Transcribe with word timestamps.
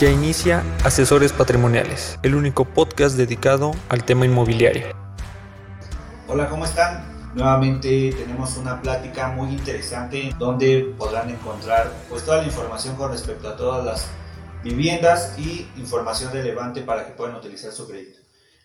Ya 0.00 0.08
inicia 0.08 0.64
Asesores 0.82 1.34
Patrimoniales, 1.34 2.18
el 2.22 2.34
único 2.34 2.64
podcast 2.64 3.18
dedicado 3.18 3.72
al 3.90 4.02
tema 4.02 4.24
inmobiliario. 4.24 4.86
Hola, 6.26 6.48
¿cómo 6.48 6.64
están? 6.64 7.04
Nuevamente 7.34 8.10
tenemos 8.16 8.56
una 8.56 8.80
plática 8.80 9.28
muy 9.28 9.50
interesante 9.50 10.34
donde 10.38 10.94
podrán 10.96 11.28
encontrar 11.28 11.92
pues 12.08 12.24
toda 12.24 12.38
la 12.38 12.44
información 12.44 12.96
con 12.96 13.12
respecto 13.12 13.46
a 13.46 13.56
todas 13.58 13.84
las 13.84 14.06
viviendas 14.64 15.38
y 15.38 15.68
información 15.76 16.32
relevante 16.32 16.80
para 16.80 17.04
que 17.04 17.12
puedan 17.12 17.36
utilizar 17.36 17.70
su 17.70 17.86
crédito. 17.86 18.20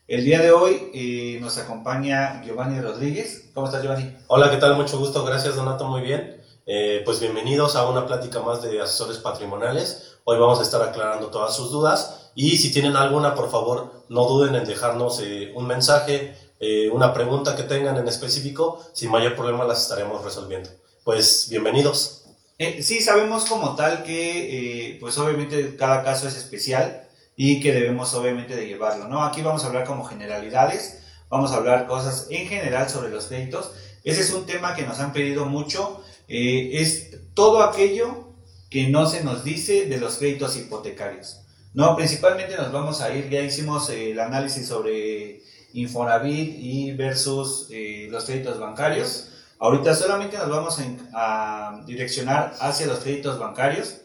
El 0.07 0.23
día 0.23 0.39
de 0.39 0.51
hoy 0.51 0.89
eh, 0.93 1.39
nos 1.41 1.57
acompaña 1.57 2.41
Giovanni 2.45 2.79
Rodríguez. 2.79 3.49
¿Cómo 3.53 3.67
estás, 3.67 3.83
Giovanni? 3.83 4.15
Hola, 4.27 4.49
¿qué 4.51 4.55
tal? 4.55 4.77
Mucho 4.77 4.97
gusto. 4.97 5.25
Gracias, 5.25 5.57
Donato. 5.57 5.85
Muy 5.85 6.01
bien. 6.01 6.37
Eh, 6.65 7.01
pues 7.03 7.19
bienvenidos 7.19 7.75
a 7.75 7.89
una 7.89 8.07
plática 8.07 8.39
más 8.39 8.61
de 8.61 8.81
asesores 8.81 9.17
patrimoniales. 9.17 10.14
Hoy 10.27 10.39
vamos 10.39 10.57
a 10.57 10.63
estar 10.63 10.81
aclarando 10.81 11.27
todas 11.27 11.55
sus 11.55 11.69
dudas 11.69 12.31
y 12.33 12.57
si 12.57 12.71
tienen 12.71 12.95
alguna, 12.95 13.35
por 13.35 13.51
favor, 13.51 14.05
no 14.09 14.25
duden 14.25 14.55
en 14.55 14.65
dejarnos 14.65 15.19
eh, 15.21 15.51
un 15.53 15.67
mensaje, 15.67 16.35
eh, 16.59 16.89
una 16.89 17.13
pregunta 17.13 17.55
que 17.55 17.61
tengan 17.61 17.95
en 17.97 18.07
específico. 18.07 18.83
Sin 18.91 19.11
mayor 19.11 19.35
problema 19.35 19.65
las 19.65 19.83
estaremos 19.83 20.23
resolviendo. 20.23 20.71
Pues 21.03 21.45
bienvenidos. 21.51 22.23
Eh, 22.57 22.81
sí, 22.81 23.01
sabemos 23.01 23.45
como 23.45 23.75
tal 23.75 24.01
que, 24.01 24.97
pues 24.99 25.15
obviamente 25.19 25.75
cada 25.75 26.03
caso 26.03 26.27
es 26.27 26.35
especial 26.35 27.07
y 27.35 27.59
que 27.61 27.71
debemos 27.71 28.11
obviamente 28.15 28.55
de 28.55 28.65
llevarlo, 28.65 29.07
¿no? 29.07 29.23
Aquí 29.23 29.43
vamos 29.43 29.63
a 29.63 29.67
hablar 29.67 29.85
como 29.85 30.05
generalidades, 30.05 31.03
vamos 31.29 31.51
a 31.51 31.57
hablar 31.57 31.85
cosas 31.85 32.25
en 32.31 32.47
general 32.47 32.89
sobre 32.89 33.09
los 33.09 33.25
créditos. 33.25 33.73
Ese 34.03 34.21
es 34.21 34.33
un 34.33 34.47
tema 34.47 34.73
que 34.73 34.87
nos 34.87 34.99
han 34.99 35.13
pedido 35.13 35.45
mucho, 35.45 36.01
es 36.27 37.11
todo 37.35 37.61
aquello 37.61 38.24
que 38.69 38.89
no 38.89 39.07
se 39.07 39.23
nos 39.23 39.43
dice 39.43 39.85
de 39.85 39.97
los 39.97 40.15
créditos 40.15 40.55
hipotecarios. 40.57 41.41
No, 41.73 41.95
principalmente 41.95 42.55
nos 42.55 42.71
vamos 42.71 43.01
a 43.01 43.13
ir, 43.13 43.29
ya 43.29 43.41
hicimos 43.41 43.89
eh, 43.89 44.11
el 44.11 44.19
análisis 44.19 44.67
sobre 44.67 45.41
Infonavit 45.73 46.55
y 46.57 46.93
versus 46.93 47.67
eh, 47.69 48.07
los 48.09 48.23
créditos 48.23 48.59
bancarios. 48.59 49.29
Ahorita 49.59 49.93
solamente 49.93 50.37
nos 50.37 50.49
vamos 50.49 50.79
a, 51.13 51.81
direccionar 51.85 52.55
hacia 52.59 52.87
los 52.87 52.99
créditos 52.99 53.37
bancarios 53.39 53.97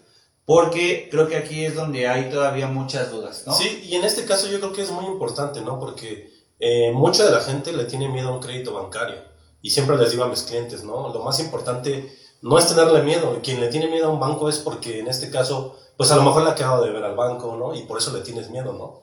porque 0.44 1.08
creo 1.10 1.28
que 1.28 1.36
aquí 1.36 1.64
es 1.64 1.74
donde 1.76 2.08
hay 2.08 2.28
todavía 2.28 2.66
muchas 2.66 3.10
dudas, 3.10 3.44
¿no? 3.46 3.52
Sí, 3.52 3.82
y 3.84 3.94
en 3.94 4.04
este 4.04 4.24
caso 4.24 4.48
yo 4.48 4.58
creo 4.58 4.72
que 4.72 4.82
es 4.82 4.90
muy 4.90 5.04
importante, 5.06 5.60
¿no? 5.60 5.78
Porque 5.78 6.28
eh, 6.58 6.90
mucha 6.92 7.24
de 7.24 7.30
la 7.30 7.40
gente 7.40 7.72
le 7.72 7.84
tiene 7.84 8.08
miedo 8.08 8.28
a 8.28 8.32
un 8.32 8.40
crédito 8.40 8.74
bancario 8.74 9.16
y 9.62 9.70
siempre 9.70 9.96
les 9.96 10.10
digo 10.10 10.24
a 10.24 10.28
mis 10.28 10.42
clientes, 10.42 10.82
¿no? 10.82 11.12
Lo 11.12 11.22
más 11.22 11.38
importante 11.38 12.12
no 12.42 12.58
es 12.58 12.66
tenerle 12.66 13.02
miedo. 13.02 13.40
Quien 13.42 13.60
le 13.60 13.68
tiene 13.68 13.88
miedo 13.88 14.06
a 14.06 14.12
un 14.12 14.20
banco 14.20 14.48
es 14.48 14.58
porque 14.58 15.00
en 15.00 15.08
este 15.08 15.30
caso, 15.30 15.78
pues 15.96 16.10
a 16.10 16.16
lo 16.16 16.22
mejor 16.22 16.44
le 16.44 16.50
ha 16.50 16.54
quedado 16.54 16.84
de 16.84 16.90
ver 16.90 17.04
al 17.04 17.16
banco, 17.16 17.56
¿no? 17.56 17.74
Y 17.74 17.82
por 17.82 17.98
eso 17.98 18.12
le 18.12 18.20
tienes 18.20 18.50
miedo, 18.50 18.72
¿no? 18.72 19.02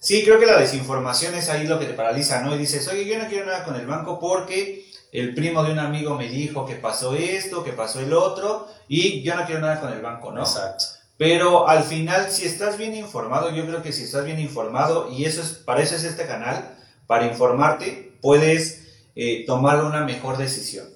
Sí, 0.00 0.22
creo 0.22 0.38
que 0.38 0.46
la 0.46 0.58
desinformación 0.58 1.34
es 1.34 1.48
ahí 1.48 1.66
lo 1.66 1.78
que 1.78 1.86
te 1.86 1.94
paraliza, 1.94 2.42
¿no? 2.42 2.54
Y 2.54 2.58
dices, 2.58 2.86
oye, 2.88 3.06
yo 3.06 3.18
no 3.18 3.26
quiero 3.28 3.46
nada 3.46 3.64
con 3.64 3.74
el 3.76 3.86
banco 3.86 4.18
porque 4.20 4.84
el 5.12 5.34
primo 5.34 5.62
de 5.62 5.72
un 5.72 5.78
amigo 5.78 6.14
me 6.14 6.28
dijo 6.28 6.66
que 6.66 6.74
pasó 6.74 7.14
esto, 7.14 7.64
que 7.64 7.72
pasó 7.72 8.00
el 8.00 8.12
otro, 8.12 8.68
y 8.86 9.22
yo 9.22 9.34
no 9.34 9.46
quiero 9.46 9.62
nada 9.62 9.80
con 9.80 9.92
el 9.92 10.02
banco, 10.02 10.30
¿no? 10.30 10.42
Exacto. 10.42 10.84
Pero 11.16 11.68
al 11.68 11.84
final, 11.84 12.30
si 12.30 12.44
estás 12.44 12.76
bien 12.76 12.94
informado, 12.94 13.50
yo 13.50 13.64
creo 13.64 13.82
que 13.82 13.92
si 13.92 14.02
estás 14.02 14.24
bien 14.24 14.40
informado, 14.40 15.10
y 15.10 15.24
eso 15.24 15.40
es, 15.40 15.50
para 15.50 15.80
eso 15.80 15.94
es 15.94 16.04
este 16.04 16.26
canal, 16.26 16.76
para 17.06 17.26
informarte, 17.26 18.18
puedes 18.20 18.88
eh, 19.14 19.44
tomar 19.46 19.84
una 19.84 20.04
mejor 20.04 20.36
decisión. 20.36 20.88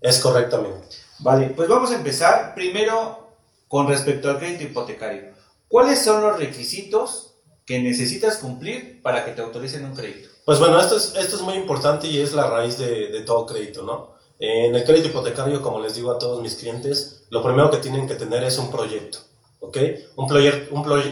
Es 0.00 0.20
correctamente. 0.20 1.01
Vale, 1.22 1.50
pues 1.54 1.68
vamos 1.68 1.90
a 1.92 1.96
empezar 1.96 2.54
primero 2.54 3.28
con 3.68 3.86
respecto 3.86 4.28
al 4.28 4.38
crédito 4.38 4.64
hipotecario. 4.64 5.32
¿Cuáles 5.68 6.02
son 6.02 6.20
los 6.20 6.38
requisitos 6.38 7.34
que 7.64 7.78
necesitas 7.78 8.38
cumplir 8.38 9.00
para 9.02 9.24
que 9.24 9.30
te 9.30 9.40
autoricen 9.40 9.84
un 9.84 9.94
crédito? 9.94 10.28
Pues 10.44 10.58
bueno, 10.58 10.80
esto 10.80 10.96
es, 10.96 11.14
esto 11.16 11.36
es 11.36 11.42
muy 11.42 11.54
importante 11.54 12.08
y 12.08 12.20
es 12.20 12.32
la 12.32 12.50
raíz 12.50 12.76
de, 12.76 13.22
todo 13.24 13.46
crédito, 13.46 13.82
¿no? 13.82 14.14
En 14.40 14.74
el 14.74 14.84
crédito 14.84 15.08
hipotecario, 15.08 15.62
como 15.62 15.78
les 15.78 15.94
digo 15.94 16.10
a 16.10 16.18
todos 16.18 16.42
mis 16.42 16.56
clientes, 16.56 17.24
lo 17.30 17.42
primero 17.42 17.70
que 17.70 17.76
tienen 17.76 18.08
que 18.08 18.16
tener 18.16 18.42
es 18.42 18.58
un 18.58 18.70
proyecto, 18.72 19.18
¿ok? 19.60 19.78
Un, 20.16 20.26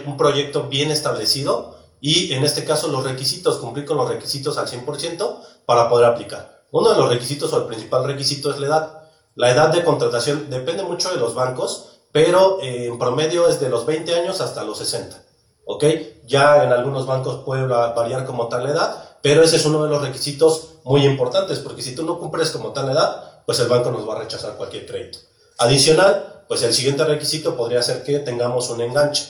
un 0.06 0.16
proyecto 0.16 0.64
bien 0.64 0.90
establecido 0.90 1.78
y 2.00 2.32
en 2.32 2.44
este 2.44 2.64
caso 2.64 2.88
los 2.88 3.04
requisitos, 3.04 3.58
cumplir 3.58 3.84
con 3.84 3.96
los 3.96 4.08
requisitos 4.08 4.58
al 4.58 4.66
100% 4.66 5.40
para 5.64 5.88
poder 5.88 6.06
aplicar. 6.06 6.64
Uno 6.72 6.90
de 6.90 6.98
los 6.98 7.08
requisitos 7.08 7.52
o 7.52 7.58
el 7.58 7.66
principal 7.66 8.04
requisito 8.04 8.50
es 8.50 8.58
la 8.58 8.66
edad. 8.66 8.99
La 9.40 9.50
edad 9.50 9.72
de 9.72 9.82
contratación 9.82 10.50
depende 10.50 10.82
mucho 10.82 11.08
de 11.08 11.16
los 11.16 11.34
bancos, 11.34 12.02
pero 12.12 12.60
eh, 12.60 12.88
en 12.88 12.98
promedio 12.98 13.48
es 13.48 13.58
de 13.58 13.70
los 13.70 13.86
20 13.86 14.14
años 14.14 14.42
hasta 14.42 14.64
los 14.64 14.76
60. 14.76 15.16
¿Ok? 15.64 15.82
Ya 16.26 16.62
en 16.62 16.72
algunos 16.72 17.06
bancos 17.06 17.42
puede 17.42 17.66
variar 17.66 18.26
como 18.26 18.48
tal 18.48 18.68
edad, 18.68 19.16
pero 19.22 19.42
ese 19.42 19.56
es 19.56 19.64
uno 19.64 19.82
de 19.82 19.88
los 19.88 20.02
requisitos 20.02 20.74
muy 20.84 21.06
importantes, 21.06 21.58
porque 21.60 21.80
si 21.80 21.94
tú 21.94 22.04
no 22.04 22.18
cumples 22.18 22.50
como 22.50 22.74
tal 22.74 22.90
edad, 22.90 23.42
pues 23.46 23.58
el 23.60 23.68
banco 23.68 23.90
nos 23.90 24.06
va 24.06 24.16
a 24.16 24.18
rechazar 24.18 24.58
cualquier 24.58 24.84
crédito. 24.84 25.20
Adicional, 25.56 26.44
pues 26.46 26.62
el 26.62 26.74
siguiente 26.74 27.02
requisito 27.06 27.56
podría 27.56 27.82
ser 27.82 28.04
que 28.04 28.18
tengamos 28.18 28.68
un 28.68 28.82
enganche. 28.82 29.24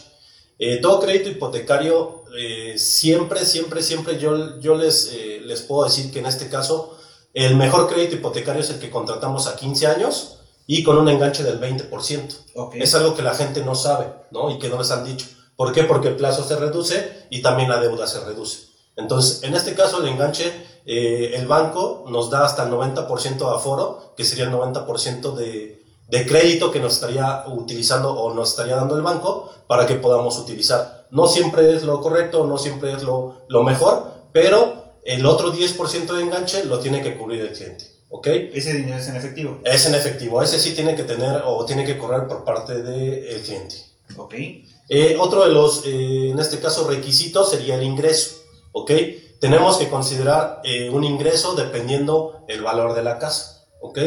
Eh, 0.58 0.78
todo 0.78 0.98
crédito 0.98 1.28
hipotecario, 1.28 2.24
eh, 2.36 2.76
siempre, 2.78 3.44
siempre, 3.44 3.80
siempre 3.80 4.18
yo, 4.18 4.58
yo 4.58 4.74
les, 4.74 5.14
les 5.44 5.62
puedo 5.62 5.84
decir 5.84 6.10
que 6.10 6.18
en 6.18 6.26
este 6.26 6.48
caso 6.48 6.96
el 7.34 7.56
mejor 7.56 7.88
crédito 7.88 8.16
hipotecario 8.16 8.62
es 8.62 8.70
el 8.70 8.80
que 8.80 8.90
contratamos 8.90 9.46
a 9.46 9.56
15 9.56 9.86
años 9.86 10.40
y 10.66 10.82
con 10.82 10.98
un 10.98 11.08
enganche 11.08 11.42
del 11.42 11.60
20%. 11.60 12.72
Es 12.74 12.94
algo 12.94 13.14
que 13.14 13.22
la 13.22 13.34
gente 13.34 13.64
no 13.64 13.74
sabe, 13.74 14.06
¿no? 14.30 14.50
Y 14.50 14.58
que 14.58 14.68
no 14.68 14.78
les 14.78 14.90
han 14.90 15.04
dicho. 15.04 15.26
¿Por 15.56 15.72
qué? 15.72 15.84
Porque 15.84 16.08
el 16.08 16.16
plazo 16.16 16.44
se 16.44 16.56
reduce 16.56 17.26
y 17.30 17.42
también 17.42 17.68
la 17.68 17.80
deuda 17.80 18.06
se 18.06 18.20
reduce. 18.20 18.70
Entonces, 18.96 19.42
en 19.42 19.54
este 19.54 19.74
caso, 19.74 20.00
el 20.02 20.08
enganche, 20.08 20.52
eh, 20.86 21.32
el 21.34 21.46
banco 21.46 22.04
nos 22.08 22.30
da 22.30 22.44
hasta 22.44 22.64
el 22.64 22.70
90% 22.70 23.38
de 23.38 23.56
aforo, 23.56 24.14
que 24.16 24.24
sería 24.24 24.44
el 24.44 24.52
90% 24.52 25.34
de, 25.34 25.84
de 26.08 26.26
crédito 26.26 26.70
que 26.70 26.80
nos 26.80 26.94
estaría 26.94 27.44
utilizando 27.46 28.12
o 28.12 28.34
nos 28.34 28.50
estaría 28.50 28.76
dando 28.76 28.96
el 28.96 29.02
banco 29.02 29.50
para 29.66 29.86
que 29.86 29.94
podamos 29.94 30.38
utilizar. 30.38 31.06
No 31.10 31.26
siempre 31.26 31.74
es 31.74 31.84
lo 31.84 32.00
correcto, 32.00 32.46
no 32.46 32.58
siempre 32.58 32.92
es 32.92 33.02
lo, 33.02 33.42
lo 33.48 33.62
mejor, 33.62 34.10
pero 34.32 34.79
el 35.04 35.26
otro 35.26 35.52
10% 35.52 36.14
de 36.14 36.22
enganche 36.22 36.64
lo 36.64 36.78
tiene 36.78 37.02
que 37.02 37.16
cubrir 37.16 37.42
el 37.42 37.52
cliente. 37.52 38.00
¿Ok? 38.10 38.26
¿Ese 38.26 38.74
dinero 38.74 38.98
es 38.98 39.08
en 39.08 39.16
efectivo? 39.16 39.60
Es 39.64 39.86
en 39.86 39.94
efectivo. 39.94 40.42
Ese 40.42 40.58
sí 40.58 40.74
tiene 40.74 40.96
que 40.96 41.04
tener 41.04 41.42
o 41.46 41.64
tiene 41.64 41.84
que 41.84 41.96
correr 41.96 42.26
por 42.26 42.44
parte 42.44 42.82
del 42.82 43.40
cliente. 43.42 43.76
¿Ok? 44.16 44.34
Eh, 44.88 45.16
otro 45.18 45.44
de 45.44 45.52
los, 45.52 45.86
eh, 45.86 46.30
en 46.30 46.38
este 46.40 46.58
caso, 46.58 46.88
requisitos 46.88 47.50
sería 47.50 47.76
el 47.76 47.84
ingreso. 47.84 48.42
¿Ok? 48.72 48.90
Tenemos 49.40 49.78
que 49.78 49.88
considerar 49.88 50.60
eh, 50.64 50.90
un 50.90 51.04
ingreso 51.04 51.54
dependiendo 51.54 52.44
el 52.48 52.62
valor 52.62 52.94
de 52.94 53.04
la 53.04 53.18
casa. 53.18 53.64
¿Ok? 53.80 53.98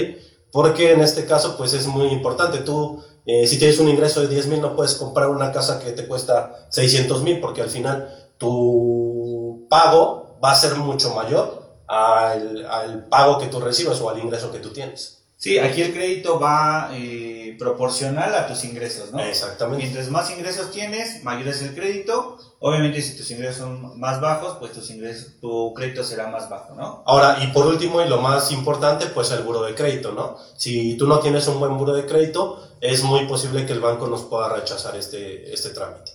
Porque 0.52 0.92
en 0.92 1.02
este 1.02 1.26
caso, 1.26 1.56
pues 1.58 1.74
es 1.74 1.88
muy 1.88 2.08
importante. 2.10 2.60
Tú, 2.60 3.02
si 3.26 3.58
tienes 3.58 3.80
un 3.80 3.88
ingreso 3.88 4.22
de 4.22 4.28
10 4.28 4.48
mil, 4.48 4.62
no 4.62 4.76
puedes 4.76 4.96
comprar 4.96 5.30
una 5.30 5.52
casa 5.52 5.80
que 5.80 5.94
te 5.94 6.06
cuesta 6.06 6.68
600 6.70 7.24
mil, 7.24 7.40
porque 7.40 7.62
al 7.62 7.70
final 7.70 8.34
tu 8.38 9.66
pago 9.70 10.23
va 10.44 10.52
a 10.52 10.56
ser 10.56 10.76
mucho 10.76 11.14
mayor 11.14 11.64
al, 11.88 12.66
al, 12.66 13.06
pago 13.06 13.40
que 13.40 13.48
tú 13.48 13.60
recibes 13.60 14.00
o 14.02 14.10
al 14.10 14.20
ingreso 14.20 14.52
que 14.52 14.60
tú 14.60 14.70
tienes. 14.70 15.20
Sí, 15.38 15.60
aquí 15.60 15.82
el 15.82 15.94
crédito 15.94 16.40
va 16.40 16.90
eh, 16.94 17.56
proporcional 17.60 18.34
a 18.34 18.48
tus 18.48 18.64
ingresos, 18.64 19.12
¿no? 19.12 19.20
Exactamente. 19.20 19.84
Mientras 19.84 20.10
más 20.10 20.32
ingresos 20.32 20.72
tienes, 20.72 21.22
mayor 21.26 21.50
es 21.50 21.62
el 21.62 21.76
crédito. 21.76 22.38
Obviamente, 22.60 23.02
si 23.02 23.18
tus 23.18 23.30
ingresos 23.30 23.58
son 23.58 24.00
más 24.00 24.22
bajos, 24.22 24.56
pues 24.58 24.72
tus 24.72 24.90
ingresos, 24.90 25.34
tu 25.42 25.74
crédito 25.74 26.02
será 26.02 26.28
más 26.28 26.50
bajo, 26.50 26.76
¿no? 26.76 27.04
Ahora, 27.06 27.40
y 27.44 27.48
por 27.48 27.68
último, 27.68 28.02
y 28.02 28.08
lo 28.08 28.22
más 28.22 28.54
importante, 28.54 29.08
pues 29.08 29.32
el 29.32 29.44
buro 29.44 29.64
de 29.64 29.76
crédito, 29.76 30.14
¿no? 30.14 30.38
Si 30.56 30.96
tú 30.96 31.08
no 31.08 31.20
tienes 31.20 31.46
un 31.50 31.60
buen 31.60 31.78
buro 31.78 31.94
de 31.94 32.06
crédito, 32.06 32.66
es 32.80 33.04
muy 33.04 33.26
posible 33.26 33.66
que 33.66 33.74
el 33.74 33.82
banco 33.82 34.08
nos 34.08 34.22
pueda 34.24 34.48
rechazar 34.48 34.96
este, 34.96 35.54
este 35.54 35.72
trámite. 35.72 36.13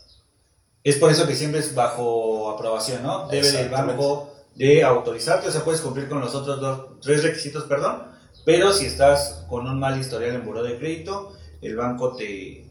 Es 0.88 0.96
por 0.96 1.10
eso 1.10 1.26
que 1.26 1.34
siempre 1.34 1.60
es 1.60 1.74
bajo 1.74 2.50
aprobación, 2.50 3.02
¿no? 3.02 3.28
Debe 3.28 3.60
el 3.60 3.68
banco 3.68 4.32
de 4.54 4.82
autorizarte, 4.82 5.48
o 5.48 5.52
sea, 5.52 5.62
puedes 5.62 5.82
cumplir 5.82 6.08
con 6.08 6.18
los 6.18 6.34
otros 6.34 6.58
dos, 6.62 7.00
tres 7.02 7.22
requisitos, 7.22 7.64
perdón, 7.64 8.04
pero 8.46 8.72
si 8.72 8.86
estás 8.86 9.44
con 9.50 9.68
un 9.68 9.78
mal 9.78 10.00
historial 10.00 10.34
en 10.34 10.46
buro 10.46 10.62
de 10.62 10.78
crédito, 10.78 11.34
el 11.60 11.76
banco 11.76 12.16
te, 12.16 12.70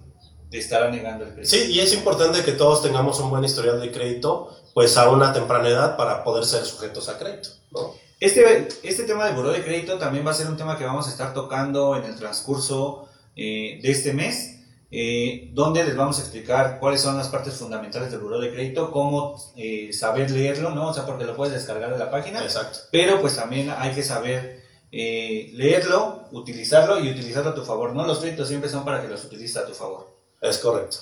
te 0.50 0.58
estará 0.58 0.90
negando 0.90 1.26
el 1.26 1.34
crédito. 1.34 1.56
Sí, 1.56 1.72
y 1.72 1.80
es 1.80 1.94
importante 1.94 2.44
que 2.44 2.54
todos 2.54 2.82
tengamos 2.82 3.20
un 3.20 3.30
buen 3.30 3.44
historial 3.44 3.80
de 3.80 3.92
crédito, 3.92 4.50
pues 4.74 4.98
a 4.98 5.12
una 5.12 5.32
temprana 5.32 5.70
edad 5.70 5.96
para 5.96 6.24
poder 6.24 6.44
ser 6.44 6.66
sujetos 6.66 7.10
a 7.10 7.20
crédito, 7.20 7.50
¿no? 7.70 7.94
Este, 8.20 8.68
este 8.82 9.04
tema 9.04 9.28
de 9.28 9.34
buro 9.34 9.52
de 9.52 9.64
crédito 9.64 10.00
también 10.00 10.26
va 10.26 10.32
a 10.32 10.34
ser 10.34 10.48
un 10.48 10.58
tema 10.58 10.76
que 10.76 10.86
vamos 10.86 11.08
a 11.08 11.12
estar 11.12 11.36
tocando 11.36 11.96
en 11.96 12.04
el 12.04 12.16
transcurso 12.16 13.08
eh, 13.36 13.80
de 13.84 13.92
este 13.92 14.12
mes 14.12 14.57
eh, 14.90 15.50
donde 15.54 15.84
les 15.84 15.98
vamos 15.98 16.18
a 16.18 16.22
explicar 16.22 16.80
cuáles 16.80 17.02
son 17.02 17.18
las 17.18 17.28
partes 17.28 17.56
fundamentales 17.56 18.10
del 18.10 18.22
buro 18.22 18.40
de 18.40 18.54
crédito, 18.54 18.90
cómo 18.92 19.36
eh, 19.58 19.92
saber 19.92 20.32
leerlo, 20.32 20.70
¿no? 20.70 20.90
O 20.90 20.94
sea, 20.94 21.06
porque 21.06 21.26
lo 21.26 21.36
puedes 21.36 21.54
descargar 21.54 21.92
de 21.92 22.00
la 22.00 22.10
página. 22.10 22.42
Exacto. 22.42 22.80
Pero 22.92 23.20
pues 23.20 23.36
también 23.36 23.70
hay 23.78 23.94
que 23.94 24.04
saber 24.04 24.64
eh, 24.92 25.52
leerlo, 25.54 26.30
utilizarlo 26.32 27.04
y 27.04 27.10
utilizarlo 27.10 27.52
a 27.52 27.56
tu 27.56 27.66
favor, 27.66 27.94
¿no? 27.94 28.08
Los 28.08 28.20
créditos 28.20 28.48
siempre 28.48 28.70
son 28.70 28.86
para 28.86 29.02
que 29.02 29.10
los 29.10 29.26
utilices 29.26 29.58
a 29.58 29.66
tu 29.66 29.74
favor. 29.74 30.08
Es 30.42 30.58
correcto. 30.60 30.98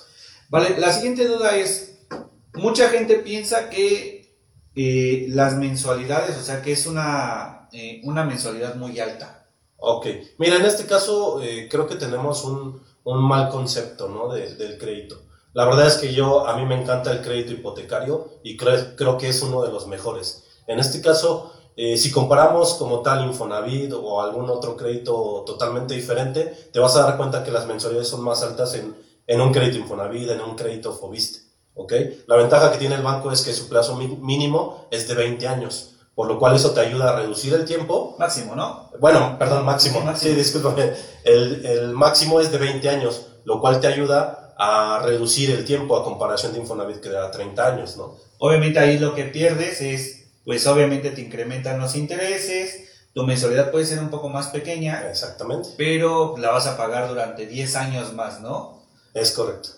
Vale, 0.49 0.79
la 0.79 0.91
siguiente 0.91 1.27
duda 1.27 1.55
es, 1.55 2.07
mucha 2.55 2.89
gente 2.89 3.17
piensa 3.17 3.69
que 3.69 4.35
eh, 4.75 5.27
las 5.29 5.57
mensualidades, 5.57 6.37
o 6.37 6.41
sea, 6.41 6.63
que 6.63 6.71
es 6.71 6.87
una, 6.87 7.69
una 8.03 8.23
mensualidad 8.23 8.75
muy 8.75 8.99
alta. 8.99 9.47
Ok, 9.77 10.07
mira, 10.39 10.55
en 10.55 10.65
este 10.65 10.85
caso 10.85 11.39
creo 11.69 11.85
que 11.85 11.95
tenemos 11.95 12.43
un, 12.45 12.81
un 13.05 13.23
mal 13.23 13.49
concepto 13.49 14.09
¿no? 14.09 14.27
de- 14.33 14.55
del 14.55 14.77
crédito. 14.77 15.21
La 15.53 15.63
verdad 15.65 15.87
es 15.87 15.95
que 15.95 16.13
yo, 16.13 16.45
a 16.47 16.57
mí 16.57 16.65
me 16.65 16.79
encanta 16.79 17.11
el 17.11 17.21
crédito 17.21 17.53
hipotecario 17.53 18.27
y 18.43 18.57
creo, 18.57 19.17
que 19.17 19.29
es 19.29 19.41
uno 19.41 19.61
de 19.63 19.71
los 19.71 19.87
mejores. 19.87 20.43
En 20.67 20.79
este 20.79 21.01
caso, 21.01 21.53
eh, 21.77 21.97
si 21.97 22.11
comparamos 22.11 22.73
como 22.73 23.01
tal 23.01 23.25
Infonavit 23.25 23.93
o 23.93 24.21
algún 24.21 24.49
otro 24.49 24.75
crédito 24.75 25.43
totalmente 25.45 25.93
diferente, 25.93 26.69
te 26.73 26.79
vas 26.79 26.95
a 26.97 27.03
dar 27.03 27.15
cuenta 27.17 27.43
que 27.43 27.51
las 27.51 27.67
mensualidades 27.67 28.09
son 28.09 28.21
más 28.21 28.43
altas 28.43 28.73
en, 28.75 28.95
en 29.27 29.39
un 29.41 29.53
crédito 29.53 29.77
Infonavit, 29.77 30.29
en 30.29 30.41
un 30.41 30.55
crédito 30.55 30.91
Fobiste. 30.91 31.39
¿ok? 31.73 31.93
La 32.27 32.35
ventaja 32.35 32.71
que 32.71 32.77
tiene 32.77 32.95
el 32.95 33.03
banco 33.03 33.31
es 33.31 33.41
que 33.41 33.53
su 33.53 33.69
plazo 33.69 33.95
mínimo 33.95 34.87
es 34.91 35.07
de 35.07 35.15
20 35.15 35.47
años, 35.47 35.94
por 36.15 36.27
lo 36.27 36.39
cual 36.39 36.55
eso 36.55 36.71
te 36.71 36.79
ayuda 36.79 37.09
a 37.11 37.15
reducir 37.17 37.53
el 37.53 37.65
tiempo 37.65 38.15
Máximo, 38.17 38.55
¿no? 38.55 38.89
bueno, 38.99 39.35
perdón, 39.37 39.65
máximo. 39.65 39.99
Sí, 39.99 40.05
máximo. 40.05 40.31
Sí, 40.31 40.37
discúlpame. 40.39 40.93
El, 41.23 41.65
el 41.65 41.91
máximo 41.91 42.39
es 42.39 42.51
de 42.51 42.57
20 42.57 42.89
años, 42.89 43.27
lo 43.43 43.59
cual 43.59 43.79
te 43.79 43.87
ayuda 43.87 44.53
a 44.57 45.01
reducir 45.03 45.51
el 45.51 45.65
tiempo 45.65 45.97
a 45.97 46.03
comparación 46.03 46.53
de 46.53 46.59
Infonavit 46.59 47.01
que 47.01 47.09
da 47.09 47.29
30 47.29 47.67
años, 47.67 47.97
¿no? 47.97 48.15
Obviamente 48.39 48.79
ahí 48.79 48.97
lo 48.97 49.13
que 49.13 49.25
pierdes 49.25 49.81
es, 49.81 50.29
pues 50.45 50.65
obviamente 50.67 51.11
te 51.11 51.21
incrementan 51.21 51.79
los 51.79 51.95
intereses, 51.95 53.09
tu 53.13 53.23
mensualidad 53.23 53.71
puede 53.71 53.85
ser 53.85 53.99
un 53.99 54.09
poco 54.09 54.29
más 54.29 54.47
pequeña, 54.47 55.09
Exactamente. 55.09 55.69
pero 55.77 56.35
la 56.37 56.51
vas 56.51 56.67
a 56.67 56.77
pagar 56.77 57.09
durante 57.09 57.45
10 57.45 57.75
años 57.75 58.13
más, 58.13 58.41
¿no? 58.41 58.85
Es 59.13 59.31
correcto. 59.31 59.69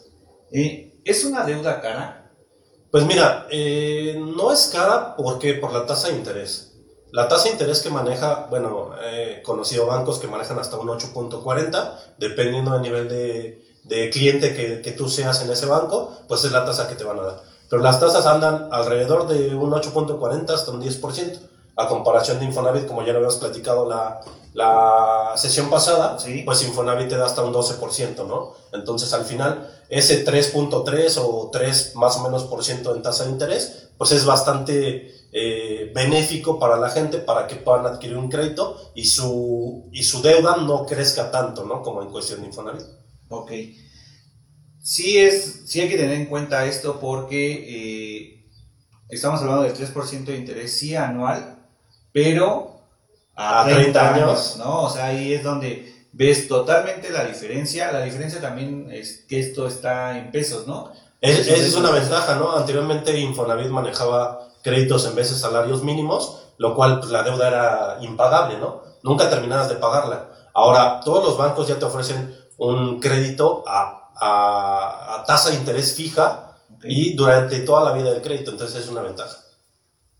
Eh, 0.52 1.00
¿Es 1.06 1.24
una 1.26 1.44
deuda 1.44 1.82
cara? 1.82 2.17
Pues 2.98 3.06
mira, 3.06 3.46
eh, 3.52 4.20
no 4.36 4.52
es 4.52 4.72
cara 4.74 5.16
porque 5.16 5.54
por 5.54 5.72
la 5.72 5.86
tasa 5.86 6.08
de 6.08 6.16
interés. 6.16 6.74
La 7.12 7.28
tasa 7.28 7.44
de 7.44 7.52
interés 7.52 7.82
que 7.82 7.92
maneja, 7.92 8.48
bueno, 8.50 8.90
he 9.14 9.44
conocido 9.44 9.86
bancos 9.86 10.18
que 10.18 10.26
manejan 10.26 10.58
hasta 10.58 10.78
un 10.78 10.88
8.40, 10.88 11.92
dependiendo 12.18 12.72
del 12.72 12.82
nivel 12.82 13.08
de, 13.08 13.64
de 13.84 14.10
cliente 14.10 14.56
que, 14.56 14.82
que 14.82 14.94
tú 14.94 15.10
seas 15.10 15.44
en 15.44 15.52
ese 15.52 15.68
banco, 15.68 16.12
pues 16.28 16.44
es 16.44 16.52
la 16.52 16.66
tasa 16.66 16.88
que 16.88 16.96
te 16.96 17.04
van 17.04 17.20
a 17.20 17.22
dar. 17.22 17.44
Pero 17.70 17.84
las 17.84 18.00
tasas 18.00 18.26
andan 18.26 18.70
alrededor 18.72 19.28
de 19.28 19.54
un 19.54 19.70
8.40 19.70 20.50
hasta 20.50 20.72
un 20.72 20.82
10%, 20.82 21.40
a 21.78 21.88
comparación 21.88 22.40
de 22.40 22.46
Infonavit, 22.46 22.88
como 22.88 23.02
ya 23.02 23.12
lo 23.14 23.20
habíamos 23.20 23.38
platicado 23.38 23.88
la, 23.88 24.20
la 24.54 25.34
sesión 25.36 25.70
pasada, 25.70 26.18
Sí. 26.20 26.42
pues 26.44 26.64
Infonavit 26.64 27.08
te 27.10 27.18
da 27.18 27.26
hasta 27.26 27.44
un 27.44 27.54
12%, 27.54 28.26
¿no? 28.28 28.54
Entonces 28.74 29.14
al 29.14 29.26
final, 29.26 29.70
ese 29.90 30.26
3.3 30.26 31.18
o 31.22 31.50
3 31.52 31.96
más 31.96 32.18
o 32.18 32.24
menos 32.24 32.44
por 32.46 32.64
ciento 32.64 32.96
en 32.96 33.02
tasa 33.04 33.26
de 33.26 33.32
interés, 33.32 33.90
pues 33.98 34.12
es 34.12 34.26
bastante 34.26 35.14
eh, 35.32 35.92
benéfico 35.94 36.58
para 36.60 36.78
la 36.78 36.90
gente 36.90 37.20
para 37.20 37.48
que 37.48 37.56
puedan 37.58 37.86
adquirir 37.86 38.18
un 38.18 38.30
crédito 38.30 38.92
y 38.96 39.06
su, 39.06 39.90
y 39.92 40.04
su 40.04 40.22
deuda 40.22 40.58
no 40.58 40.86
crezca 40.86 41.30
tanto, 41.32 41.64
¿no? 41.66 41.82
Como 41.84 42.02
en 42.02 42.10
cuestión 42.10 42.42
de 42.42 42.48
Infonavit. 42.48 42.86
Ok. 43.30 43.52
Sí, 44.82 45.18
es, 45.18 45.64
sí 45.66 45.82
hay 45.82 45.90
que 45.90 45.98
tener 45.98 46.14
en 46.16 46.28
cuenta 46.28 46.66
esto 46.66 47.00
porque 47.00 47.66
eh, 47.70 48.50
estamos 49.10 49.42
hablando 49.42 49.64
del 49.64 49.74
3% 49.74 50.32
de 50.32 50.38
interés, 50.38 50.78
sí 50.78 50.96
anual, 50.96 51.57
pero 52.12 52.82
a, 53.36 53.62
A 53.62 53.66
30, 53.66 53.82
30 53.84 54.14
años, 54.16 54.30
años. 54.30 54.56
¿no? 54.58 54.84
O 54.84 54.90
sea, 54.90 55.06
ahí 55.08 55.34
es 55.34 55.44
donde 55.44 56.08
ves 56.14 56.48
totalmente 56.48 57.10
la 57.12 57.24
diferencia. 57.26 57.92
La 57.92 58.02
diferencia 58.02 58.42
también 58.42 58.90
es 58.92 59.26
que 59.30 59.40
esto 59.40 59.68
está 59.68 60.18
en 60.18 60.32
pesos, 60.32 60.66
¿no? 60.68 60.92
Es- 61.22 61.48
es 61.48 61.76
una 61.76 61.92
ventaja, 61.92 62.36
¿no? 62.36 62.56
Anteriormente 62.56 63.18
Infonavit 63.20 63.68
manejaba 63.70 64.48
créditos 64.64 65.06
en 65.06 65.16
vez 65.16 65.30
de 65.32 65.38
salarios 65.38 65.84
mínimos, 65.84 66.44
lo 66.58 66.76
cual 66.76 67.00
pues, 67.00 67.12
la 67.12 67.24
deuda 67.24 67.48
era 67.48 67.98
impagable, 68.02 68.58
¿no? 68.58 68.82
Nunca 69.04 69.30
terminabas 69.30 69.70
de 69.70 69.76
pagarla. 69.76 70.30
Ahora, 70.54 71.00
todos 71.04 71.24
los 71.24 71.38
bancos 71.38 71.68
ya 71.68 71.78
te 71.78 71.86
ofrecen 71.86 72.36
un 72.58 73.00
crédito 73.00 73.64
a, 73.68 74.10
a- 74.20 75.16
a 75.20 75.24
tasa 75.26 75.50
de 75.52 75.58
interés 75.58 75.94
fija 75.96 76.56
Ok. 76.76 76.86
y 76.86 77.14
durante 77.14 77.60
toda 77.60 77.84
la 77.84 77.92
vida 77.96 78.12
del 78.12 78.22
crédito, 78.24 78.50
entonces 78.52 78.84
es 78.84 78.90
una 78.90 79.02
ventaja. 79.02 79.38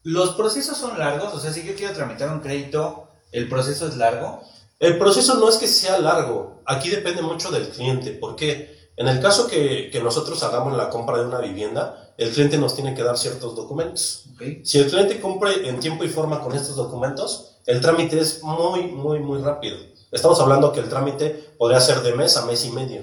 Los 0.08 0.36
procesos 0.36 0.78
son 0.78 0.98
largos, 0.98 1.34
o 1.34 1.40
sea, 1.42 1.52
si 1.52 1.68
yo 1.68 1.76
quiero 1.76 1.94
tramitar 1.94 2.32
un 2.32 2.40
crédito, 2.40 3.10
el 3.34 3.50
proceso 3.50 3.90
es 3.90 3.98
largo. 3.98 4.42
El 4.80 4.98
proceso 4.98 5.36
no 5.36 5.50
es 5.50 5.58
que 5.58 5.68
sea 5.68 6.00
largo, 6.00 6.62
aquí 6.66 6.90
depende 6.90 7.22
mucho 7.22 7.52
del 7.52 7.68
cliente, 7.68 8.12
porque 8.12 8.90
en 8.96 9.10
el 9.10 9.20
caso 9.20 9.48
que, 9.48 9.90
que 9.92 10.02
nosotros 10.02 10.42
hagamos 10.44 10.78
la 10.78 10.90
compra 10.90 11.18
de 11.18 11.26
una 11.26 11.40
vivienda, 11.40 12.14
el 12.18 12.32
cliente 12.32 12.58
nos 12.58 12.74
tiene 12.74 12.96
que 12.96 13.04
dar 13.04 13.18
ciertos 13.18 13.54
documentos. 13.54 14.28
Ok. 14.36 14.64
Si 14.64 14.78
el 14.80 14.90
cliente 14.90 15.20
cumple 15.20 15.68
en 15.68 15.82
tiempo 15.82 16.06
y 16.06 16.08
forma 16.08 16.40
con 16.40 16.56
estos 16.56 16.78
documentos, 16.78 17.58
el 17.66 17.82
trámite 17.82 18.18
es 18.18 18.42
muy, 18.44 18.84
muy, 18.84 19.20
muy 19.20 19.42
rápido. 19.42 19.76
Estamos 20.10 20.40
hablando 20.40 20.72
que 20.72 20.80
el 20.80 20.88
trámite 20.88 21.56
podría 21.58 21.82
ser 21.82 22.00
de 22.00 22.16
mes 22.16 22.38
a 22.38 22.46
mes 22.46 22.64
y 22.64 22.72
medio. 22.72 23.02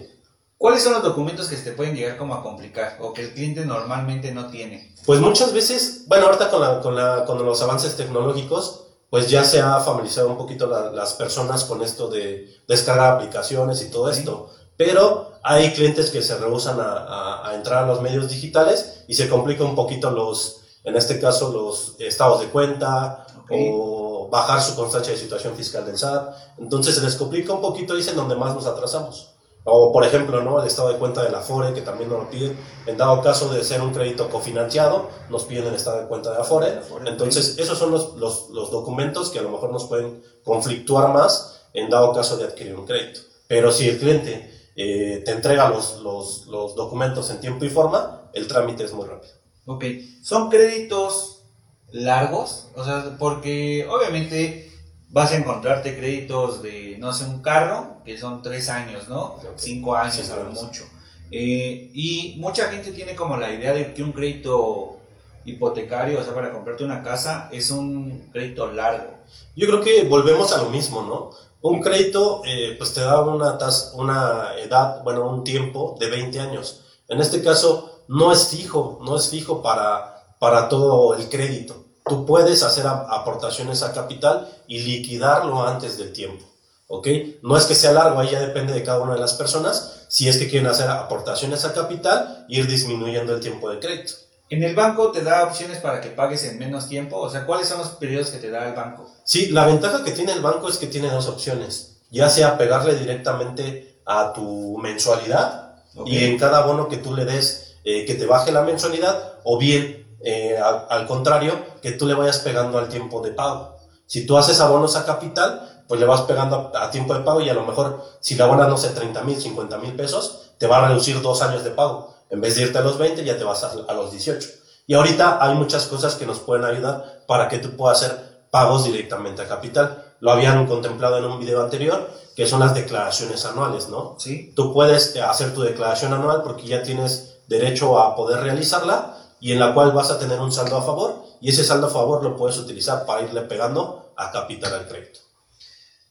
¿Cuáles 0.64 0.82
son 0.82 0.94
los 0.94 1.02
documentos 1.02 1.48
que 1.48 1.58
se 1.58 1.62
te 1.62 1.72
pueden 1.72 1.94
llegar 1.94 2.16
como 2.16 2.32
a 2.34 2.42
complicar 2.42 2.96
o 3.02 3.12
que 3.12 3.20
el 3.20 3.34
cliente 3.34 3.66
normalmente 3.66 4.32
no 4.32 4.46
tiene? 4.48 4.94
Pues 5.04 5.20
muchas 5.20 5.52
veces, 5.52 6.04
bueno, 6.06 6.24
ahorita 6.24 6.50
con, 6.50 6.62
la, 6.62 6.80
con, 6.80 6.96
la, 6.96 7.26
con 7.26 7.44
los 7.44 7.60
avances 7.60 7.98
tecnológicos, 7.98 8.84
pues 9.10 9.28
ya 9.28 9.44
se 9.44 9.60
ha 9.60 9.78
familiarizado 9.80 10.28
un 10.30 10.38
poquito 10.38 10.66
la- 10.66 10.90
las 10.90 11.12
personas 11.12 11.64
con 11.64 11.82
esto 11.82 12.08
de 12.08 12.48
descargar 12.66 13.12
aplicaciones 13.12 13.82
y 13.82 13.90
todo 13.90 14.10
Sí. 14.10 14.20
esto. 14.20 14.48
Pero 14.78 15.32
hay 15.42 15.70
clientes 15.74 16.08
que 16.10 16.22
se 16.22 16.34
rehusan 16.38 16.80
a, 16.80 16.92
a- 16.94 17.50
a 17.50 17.54
entrar 17.56 17.84
a 17.84 17.86
los 17.86 18.00
medios 18.00 18.30
digitales 18.30 19.04
y 19.06 19.12
se 19.16 19.28
complica 19.28 19.64
un 19.64 19.74
poquito 19.74 20.10
los, 20.12 20.62
en 20.82 20.96
este 20.96 21.20
caso, 21.20 21.52
los 21.52 21.96
estados 21.98 22.40
de 22.40 22.46
cuenta 22.46 23.26
Ok. 23.40 23.50
o 23.52 24.28
bajar 24.32 24.62
su 24.62 24.74
constancia 24.74 25.12
de 25.12 25.18
situación 25.18 25.54
fiscal 25.56 25.84
del 25.84 25.98
SAT. 25.98 26.34
Entonces 26.56 26.94
se 26.94 27.02
les 27.02 27.16
complica 27.16 27.52
un 27.52 27.60
poquito 27.60 27.94
y 27.94 28.00
es 28.00 28.08
en 28.08 28.16
donde 28.16 28.34
más 28.34 28.54
nos 28.54 28.64
atrasamos. 28.64 29.32
O, 29.66 29.92
por 29.92 30.04
ejemplo, 30.04 30.42
¿no? 30.42 30.60
el 30.60 30.66
estado 30.66 30.92
de 30.92 30.98
cuenta 30.98 31.22
de 31.22 31.30
la 31.30 31.40
FORE, 31.40 31.72
que 31.72 31.80
también 31.80 32.10
nos 32.10 32.24
lo 32.24 32.30
piden. 32.30 32.56
En 32.86 32.98
dado 32.98 33.22
caso 33.22 33.52
de 33.52 33.64
ser 33.64 33.80
un 33.80 33.94
crédito 33.94 34.28
cofinanciado, 34.28 35.08
nos 35.30 35.44
piden 35.44 35.68
el 35.68 35.74
estado 35.74 36.02
de 36.02 36.06
cuenta 36.06 36.32
de 36.32 36.38
la 36.38 36.44
FORE. 36.44 36.80
Entonces, 37.06 37.56
esos 37.58 37.78
son 37.78 37.90
los, 37.90 38.14
los, 38.16 38.50
los 38.50 38.70
documentos 38.70 39.30
que 39.30 39.38
a 39.38 39.42
lo 39.42 39.48
mejor 39.48 39.72
nos 39.72 39.86
pueden 39.86 40.22
conflictuar 40.44 41.12
más 41.14 41.62
en 41.72 41.88
dado 41.88 42.12
caso 42.12 42.36
de 42.36 42.44
adquirir 42.44 42.76
un 42.76 42.86
crédito. 42.86 43.20
Pero 43.48 43.72
si 43.72 43.88
el 43.88 43.98
cliente 43.98 44.50
eh, 44.76 45.22
te 45.24 45.30
entrega 45.32 45.70
los, 45.70 46.00
los, 46.02 46.46
los 46.46 46.74
documentos 46.74 47.30
en 47.30 47.40
tiempo 47.40 47.64
y 47.64 47.70
forma, 47.70 48.30
el 48.34 48.46
trámite 48.46 48.84
es 48.84 48.92
muy 48.92 49.06
rápido. 49.06 49.32
Ok, 49.66 49.84
son 50.22 50.50
créditos 50.50 51.42
largos, 51.90 52.68
o 52.76 52.84
sea, 52.84 53.16
porque 53.18 53.86
obviamente 53.88 54.70
vas 55.14 55.32
a 55.32 55.36
encontrarte 55.36 55.96
créditos 55.96 56.62
de, 56.62 56.96
no 56.98 57.12
sé, 57.12 57.24
un 57.24 57.40
carro, 57.40 57.98
que 58.04 58.18
son 58.18 58.42
tres 58.42 58.68
años, 58.68 59.08
¿no? 59.08 59.36
Cinco 59.56 59.94
años 59.96 60.28
a 60.30 60.36
lo 60.36 60.50
mucho. 60.50 60.84
Eh, 61.30 61.90
y 61.94 62.34
mucha 62.38 62.64
gente 62.70 62.92
tiene 62.92 63.14
como 63.14 63.36
la 63.36 63.52
idea 63.52 63.72
de 63.72 63.94
que 63.94 64.02
un 64.02 64.12
crédito 64.12 64.98
hipotecario, 65.44 66.20
o 66.20 66.24
sea, 66.24 66.34
para 66.34 66.52
comprarte 66.52 66.84
una 66.84 67.02
casa, 67.02 67.48
es 67.52 67.70
un 67.70 68.28
crédito 68.32 68.70
largo. 68.72 69.10
Yo 69.56 69.66
creo 69.66 69.80
que 69.80 70.04
volvemos 70.04 70.52
a 70.52 70.62
lo 70.62 70.70
mismo, 70.70 71.02
¿no? 71.02 71.30
Un 71.62 71.80
crédito, 71.80 72.42
eh, 72.46 72.74
pues 72.78 72.92
te 72.94 73.00
da 73.00 73.20
una, 73.22 73.56
tas- 73.58 73.92
una 73.94 74.50
edad, 74.58 75.02
bueno, 75.02 75.28
un 75.28 75.44
tiempo 75.44 75.96
de 75.98 76.10
20 76.10 76.38
años. 76.40 76.82
En 77.08 77.20
este 77.20 77.42
caso, 77.42 78.02
no 78.08 78.32
es 78.32 78.48
fijo, 78.48 79.00
no 79.04 79.16
es 79.16 79.28
fijo 79.30 79.62
para, 79.62 80.36
para 80.38 80.68
todo 80.68 81.14
el 81.16 81.28
crédito. 81.28 81.84
Tú 82.06 82.26
puedes 82.26 82.62
hacer 82.62 82.86
aportaciones 82.86 83.82
a 83.82 83.92
capital 83.92 84.48
y 84.66 84.80
liquidarlo 84.80 85.66
antes 85.66 85.96
del 85.96 86.12
tiempo, 86.12 86.44
¿ok? 86.86 87.08
No 87.42 87.56
es 87.56 87.64
que 87.64 87.74
sea 87.74 87.92
largo, 87.92 88.20
ahí 88.20 88.30
ya 88.30 88.40
depende 88.40 88.74
de 88.74 88.82
cada 88.82 89.00
una 89.00 89.14
de 89.14 89.20
las 89.20 89.34
personas, 89.34 90.06
si 90.08 90.28
es 90.28 90.36
que 90.36 90.48
quieren 90.48 90.68
hacer 90.68 90.88
aportaciones 90.90 91.64
a 91.64 91.72
capital, 91.72 92.44
ir 92.48 92.66
disminuyendo 92.66 93.34
el 93.34 93.40
tiempo 93.40 93.70
de 93.70 93.80
crédito. 93.80 94.12
En 94.50 94.62
el 94.62 94.74
banco 94.74 95.10
te 95.10 95.22
da 95.22 95.44
opciones 95.44 95.78
para 95.78 96.02
que 96.02 96.10
pagues 96.10 96.44
en 96.44 96.58
menos 96.58 96.88
tiempo, 96.88 97.16
o 97.16 97.30
sea, 97.30 97.46
¿cuáles 97.46 97.68
son 97.68 97.78
los 97.78 97.88
periodos 97.88 98.28
que 98.28 98.38
te 98.38 98.50
da 98.50 98.68
el 98.68 98.74
banco? 98.74 99.10
Sí, 99.24 99.46
la 99.46 99.66
ventaja 99.66 100.04
que 100.04 100.12
tiene 100.12 100.32
el 100.32 100.42
banco 100.42 100.68
es 100.68 100.76
que 100.76 100.86
tiene 100.86 101.10
dos 101.10 101.26
opciones, 101.26 101.96
ya 102.10 102.28
sea 102.28 102.58
pegarle 102.58 102.96
directamente 102.96 104.00
a 104.04 104.34
tu 104.34 104.76
mensualidad 104.78 105.76
y 106.04 106.24
en 106.24 106.38
cada 106.38 106.66
bono 106.66 106.88
que 106.88 106.98
tú 106.98 107.14
le 107.14 107.24
des 107.24 107.76
eh, 107.84 108.04
que 108.04 108.14
te 108.14 108.26
baje 108.26 108.52
la 108.52 108.62
mensualidad 108.62 109.34
o 109.44 109.58
bien 109.58 110.03
eh, 110.24 110.58
al, 110.58 110.86
al 110.88 111.06
contrario 111.06 111.52
que 111.82 111.92
tú 111.92 112.06
le 112.06 112.14
vayas 112.14 112.38
pegando 112.38 112.78
al 112.78 112.88
tiempo 112.88 113.20
de 113.20 113.32
pago. 113.32 113.76
Si 114.06 114.26
tú 114.26 114.36
haces 114.36 114.60
abonos 114.60 114.96
a 114.96 115.04
capital, 115.04 115.84
pues 115.86 116.00
le 116.00 116.06
vas 116.06 116.22
pegando 116.22 116.72
a, 116.74 116.84
a 116.84 116.90
tiempo 116.90 117.14
de 117.14 117.20
pago 117.20 117.40
y 117.40 117.48
a 117.48 117.54
lo 117.54 117.64
mejor 117.64 118.02
si 118.20 118.34
la 118.34 118.44
abonas, 118.44 118.68
no 118.68 118.76
sé, 118.76 118.90
30 118.90 119.22
mil, 119.22 119.40
50 119.40 119.78
mil 119.78 119.94
pesos, 119.94 120.52
te 120.58 120.66
va 120.66 120.78
a 120.78 120.88
reducir 120.88 121.20
dos 121.20 121.42
años 121.42 121.64
de 121.64 121.70
pago. 121.70 122.14
En 122.30 122.40
vez 122.40 122.56
de 122.56 122.62
irte 122.62 122.78
a 122.78 122.80
los 122.80 122.98
20, 122.98 123.24
ya 123.24 123.36
te 123.36 123.44
vas 123.44 123.64
a, 123.64 123.72
a 123.88 123.94
los 123.94 124.10
18. 124.10 124.48
Y 124.86 124.94
ahorita 124.94 125.38
hay 125.40 125.54
muchas 125.54 125.86
cosas 125.86 126.14
que 126.14 126.26
nos 126.26 126.40
pueden 126.40 126.64
ayudar 126.64 127.24
para 127.26 127.48
que 127.48 127.58
tú 127.58 127.76
puedas 127.76 128.02
hacer 128.02 128.46
pagos 128.50 128.84
directamente 128.84 129.42
a 129.42 129.48
capital. 129.48 130.02
lo 130.20 130.30
habían 130.32 130.66
contemplado 130.66 131.18
en 131.18 131.24
un 131.24 131.38
video 131.38 131.62
anterior, 131.62 132.08
que 132.34 132.46
son 132.46 132.60
las 132.60 132.74
declaraciones 132.74 133.44
anuales, 133.44 133.88
¿no? 133.88 134.16
Sí. 134.18 134.52
Tú 134.56 134.72
puedes 134.72 135.16
hacer 135.16 135.52
tu 135.52 135.62
declaración 135.62 136.14
anual 136.14 136.42
porque 136.42 136.66
ya 136.66 136.82
tienes 136.82 137.40
derecho 137.46 137.98
a 137.98 138.16
poder 138.16 138.40
realizarla 138.40 139.13
y 139.44 139.52
en 139.52 139.58
la 139.58 139.74
cual 139.74 139.92
vas 139.92 140.10
a 140.10 140.18
tener 140.18 140.40
un 140.40 140.50
saldo 140.50 140.78
a 140.78 140.82
favor 140.82 141.22
y 141.38 141.50
ese 141.50 141.64
saldo 141.64 141.88
a 141.88 141.90
favor 141.90 142.24
lo 142.24 142.34
puedes 142.34 142.56
utilizar 142.56 143.04
para 143.04 143.20
irle 143.20 143.42
pegando 143.42 144.14
a 144.16 144.32
capital 144.32 144.72
al 144.72 144.88
crédito. 144.88 145.20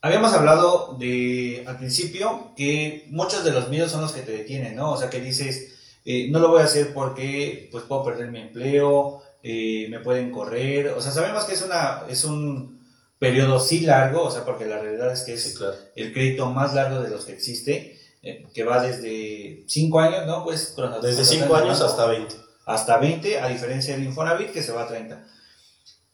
Habíamos 0.03 0.31
hablado 0.33 0.95
de 0.99 1.63
al 1.65 1.79
principio 1.79 2.51
que 2.55 3.07
muchos 3.09 3.43
de 3.43 3.51
los 3.51 3.69
miedos 3.69 3.89
son 3.91 4.01
los 4.01 4.11
que 4.11 4.21
te 4.21 4.33
detienen, 4.33 4.75
¿no? 4.75 4.91
O 4.91 4.97
sea, 4.97 5.09
que 5.09 5.19
dices, 5.19 5.73
eh, 6.05 6.27
no 6.29 6.37
lo 6.37 6.49
voy 6.49 6.61
a 6.61 6.65
hacer 6.65 6.93
porque 6.93 7.69
pues 7.71 7.85
puedo 7.85 8.03
perder 8.03 8.29
mi 8.29 8.39
empleo, 8.39 9.23
eh, 9.41 9.87
me 9.89 9.99
pueden 9.99 10.31
correr, 10.31 10.89
o 10.89 11.01
sea, 11.01 11.11
sabemos 11.11 11.45
que 11.45 11.53
es, 11.53 11.63
una, 11.63 12.03
es 12.07 12.25
un 12.25 12.85
periodo 13.17 13.59
sí 13.59 13.79
largo, 13.79 14.21
o 14.21 14.29
sea, 14.29 14.45
porque 14.45 14.65
la 14.65 14.77
realidad 14.77 15.11
es 15.11 15.23
que 15.23 15.33
es 15.33 15.57
claro. 15.57 15.73
el 15.95 16.13
crédito 16.13 16.51
más 16.51 16.75
largo 16.75 17.01
de 17.01 17.09
los 17.09 17.25
que 17.25 17.33
existe, 17.33 17.99
eh, 18.21 18.45
que 18.53 18.63
va 18.63 18.83
desde 18.83 19.63
5 19.65 19.99
años, 19.99 20.27
¿no? 20.27 20.43
Pues 20.43 20.75
desde 21.01 21.25
5 21.25 21.55
años 21.55 21.81
hasta 21.81 22.05
20. 22.05 22.42
Hasta 22.65 22.97
20, 22.97 23.39
a 23.39 23.47
diferencia 23.47 23.95
del 23.95 24.05
Infonavit 24.05 24.51
que 24.51 24.63
se 24.63 24.71
va 24.71 24.83
a 24.83 24.87
30. 24.87 25.25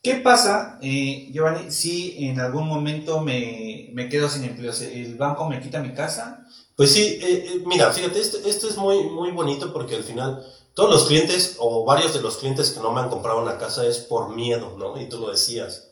¿Qué 0.01 0.15
pasa, 0.15 0.79
eh, 0.81 1.29
Giovanni, 1.33 1.71
si 1.71 2.25
en 2.25 2.39
algún 2.39 2.67
momento 2.67 3.19
me, 3.19 3.89
me, 3.93 4.07
quedo 4.07 4.29
sin 4.29 4.45
empleo? 4.45 4.71
¿El 4.71 5.15
banco 5.15 5.47
me 5.49 5.59
quita 5.59 5.81
mi 5.81 5.93
casa? 5.93 6.45
Pues 6.77 6.93
sí, 6.93 7.19
eh, 7.21 7.21
eh, 7.21 7.63
mira, 7.65 7.91
fíjate, 7.91 8.21
esto, 8.21 8.37
esto, 8.45 8.69
es 8.69 8.77
muy, 8.77 9.03
muy 9.09 9.31
bonito 9.31 9.73
porque 9.73 9.97
al 9.97 10.03
final 10.03 10.41
todos 10.73 10.89
los 10.89 11.05
clientes 11.07 11.57
o 11.59 11.83
varios 11.83 12.13
de 12.13 12.21
los 12.21 12.37
clientes 12.37 12.69
que 12.71 12.79
no 12.79 12.93
me 12.93 13.01
han 13.01 13.09
comprado 13.09 13.41
una 13.41 13.57
casa 13.57 13.85
es 13.85 13.97
por 13.97 14.33
miedo, 14.33 14.77
¿no? 14.77 14.99
Y 15.01 15.09
tú 15.09 15.19
lo 15.19 15.31
decías. 15.31 15.89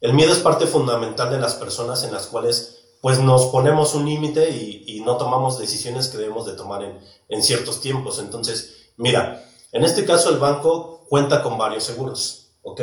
El 0.00 0.14
miedo 0.14 0.32
es 0.32 0.38
parte 0.38 0.68
fundamental 0.68 1.28
de 1.28 1.40
las 1.40 1.54
personas 1.54 2.04
en 2.04 2.12
las 2.12 2.28
cuales 2.28 2.76
pues 3.00 3.18
nos 3.18 3.46
ponemos 3.46 3.96
un 3.96 4.06
límite 4.06 4.50
y, 4.50 4.84
y, 4.86 5.00
no 5.00 5.16
tomamos 5.16 5.58
decisiones 5.58 6.06
que 6.06 6.18
debemos 6.18 6.46
de 6.46 6.52
tomar 6.52 6.84
en, 6.84 6.98
en 7.28 7.42
ciertos 7.42 7.80
tiempos. 7.80 8.20
Entonces, 8.20 8.92
mira, 8.96 9.47
en 9.72 9.84
este 9.84 10.04
caso 10.04 10.30
el 10.30 10.38
banco 10.38 11.04
cuenta 11.08 11.42
con 11.42 11.58
varios 11.58 11.84
seguros, 11.84 12.50
¿ok? 12.62 12.80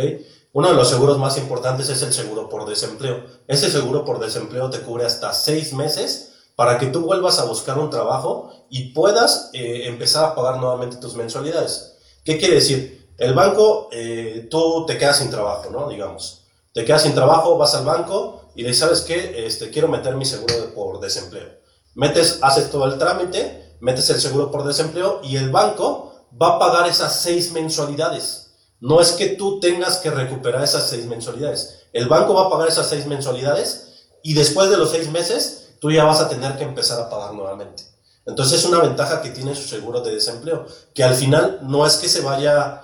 Uno 0.54 0.70
de 0.70 0.76
los 0.76 0.90
seguros 0.90 1.18
más 1.18 1.38
importantes 1.38 1.90
es 1.90 2.02
el 2.02 2.14
seguro 2.14 2.48
por 2.48 2.66
desempleo. 2.66 3.26
Ese 3.48 3.70
seguro 3.70 4.06
por 4.06 4.20
desempleo 4.20 4.70
te 4.70 4.80
cubre 4.80 5.06
hasta 5.06 5.34
seis 5.34 5.74
meses 5.74 6.32
para 6.56 6.78
que 6.78 6.88
tú 6.88 7.02
vuelvas 7.02 7.40
a 7.40 7.46
buscar 7.46 7.78
un 7.78 7.90
trabajo 7.90 8.52
y 8.70 8.94
puedas 8.94 9.50
eh, 9.54 9.88
empezar 9.88 10.24
a 10.24 10.36
pagar 10.36 10.60
nuevamente 10.60 10.98
tus 10.98 11.16
mensualidades. 11.16 11.98
¿Qué 12.24 12.38
quiere 12.38 12.56
decir? 12.56 13.10
El 13.18 13.34
banco, 13.34 13.90
eh, 13.92 14.48
tú 14.50 14.86
te 14.86 14.98
quedas 14.98 15.18
sin 15.18 15.30
trabajo, 15.30 15.70
¿no? 15.70 15.90
Digamos, 15.90 16.46
te 16.74 16.86
quedas 16.86 17.04
sin 17.04 17.14
trabajo, 17.14 17.58
vas 17.58 17.76
al 17.76 17.86
banco 17.86 18.50
y 18.56 18.62
le 18.62 18.70
dices, 18.70 18.80
¿sabes 18.80 19.02
qué? 19.02 19.46
Este, 19.46 19.70
quiero 19.70 19.88
meter 19.88 20.16
mi 20.16 20.26
seguro 20.26 20.56
de, 20.56 20.68
por 20.68 21.00
desempleo. 21.00 21.50
Metes, 21.94 22.40
haces 22.42 22.72
todo 22.72 22.86
el 22.86 22.98
trámite, 22.98 23.76
metes 23.82 24.10
el 24.10 24.20
seguro 24.20 24.52
por 24.52 24.66
desempleo 24.66 25.20
y 25.24 25.36
el 25.36 25.50
banco 25.50 26.15
va 26.42 26.56
a 26.56 26.60
pagar 26.60 26.88
esas 26.88 27.22
seis 27.22 27.52
mensualidades. 27.52 28.52
No 28.80 29.00
es 29.02 29.14
que 29.14 29.30
tú 29.30 29.60
tengas 29.60 29.98
que 29.98 30.12
recuperar 30.12 30.64
esas 30.64 30.90
seis 30.90 31.06
mensualidades. 31.06 31.88
El 31.94 32.08
banco 32.08 32.34
va 32.34 32.48
a 32.48 32.50
pagar 32.50 32.68
esas 32.68 32.90
seis 32.90 33.06
mensualidades 33.06 34.08
y 34.22 34.34
después 34.34 34.70
de 34.70 34.78
los 34.78 34.92
seis 34.92 35.10
meses 35.12 35.76
tú 35.80 35.92
ya 35.92 36.04
vas 36.04 36.20
a 36.20 36.30
tener 36.30 36.58
que 36.58 36.64
empezar 36.64 37.00
a 37.00 37.10
pagar 37.10 37.34
nuevamente. 37.34 37.84
Entonces 38.26 38.60
es 38.60 38.66
una 38.66 38.80
ventaja 38.80 39.22
que 39.22 39.30
tiene 39.30 39.56
su 39.56 39.68
seguro 39.68 40.02
de 40.02 40.16
desempleo, 40.16 40.66
que 40.94 41.04
al 41.04 41.16
final 41.16 41.60
no 41.64 41.86
es 41.86 41.98
que 41.98 42.10
se 42.10 42.22
vaya, 42.22 42.82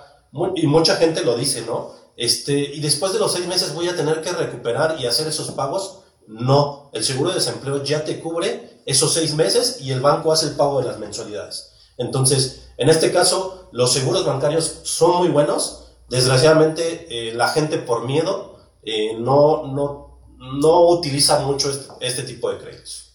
y 0.54 0.66
mucha 0.66 0.96
gente 0.96 1.24
lo 1.24 1.36
dice, 1.36 1.62
¿no? 1.62 1.90
Este, 2.16 2.52
y 2.52 2.80
después 2.80 3.12
de 3.12 3.18
los 3.18 3.32
seis 3.32 3.46
meses 3.46 3.74
voy 3.74 3.88
a 3.88 3.96
tener 3.96 4.20
que 4.22 4.32
recuperar 4.32 5.00
y 5.00 5.06
hacer 5.06 5.26
esos 5.26 5.50
pagos. 5.50 5.98
No, 6.28 6.90
el 6.92 7.02
seguro 7.02 7.30
de 7.30 7.36
desempleo 7.36 7.82
ya 7.82 8.04
te 8.04 8.20
cubre 8.20 8.80
esos 8.86 9.12
seis 9.12 9.34
meses 9.34 9.78
y 9.80 9.90
el 9.90 10.00
banco 10.00 10.32
hace 10.32 10.46
el 10.46 10.52
pago 10.52 10.80
de 10.80 10.86
las 10.86 10.98
mensualidades. 10.98 11.71
Entonces, 11.98 12.70
en 12.76 12.88
este 12.88 13.12
caso, 13.12 13.68
los 13.72 13.92
seguros 13.92 14.24
bancarios 14.24 14.80
son 14.82 15.16
muy 15.18 15.28
buenos, 15.28 15.92
desgraciadamente 16.08 17.06
eh, 17.10 17.34
la 17.34 17.48
gente 17.48 17.78
por 17.78 18.06
miedo 18.06 18.58
eh, 18.82 19.16
no, 19.18 19.66
no, 19.66 20.18
no 20.60 20.88
utiliza 20.88 21.40
mucho 21.40 21.70
este, 21.70 21.88
este, 22.00 22.22
tipo 22.22 22.50
de 22.50 22.58
créditos. 22.58 23.14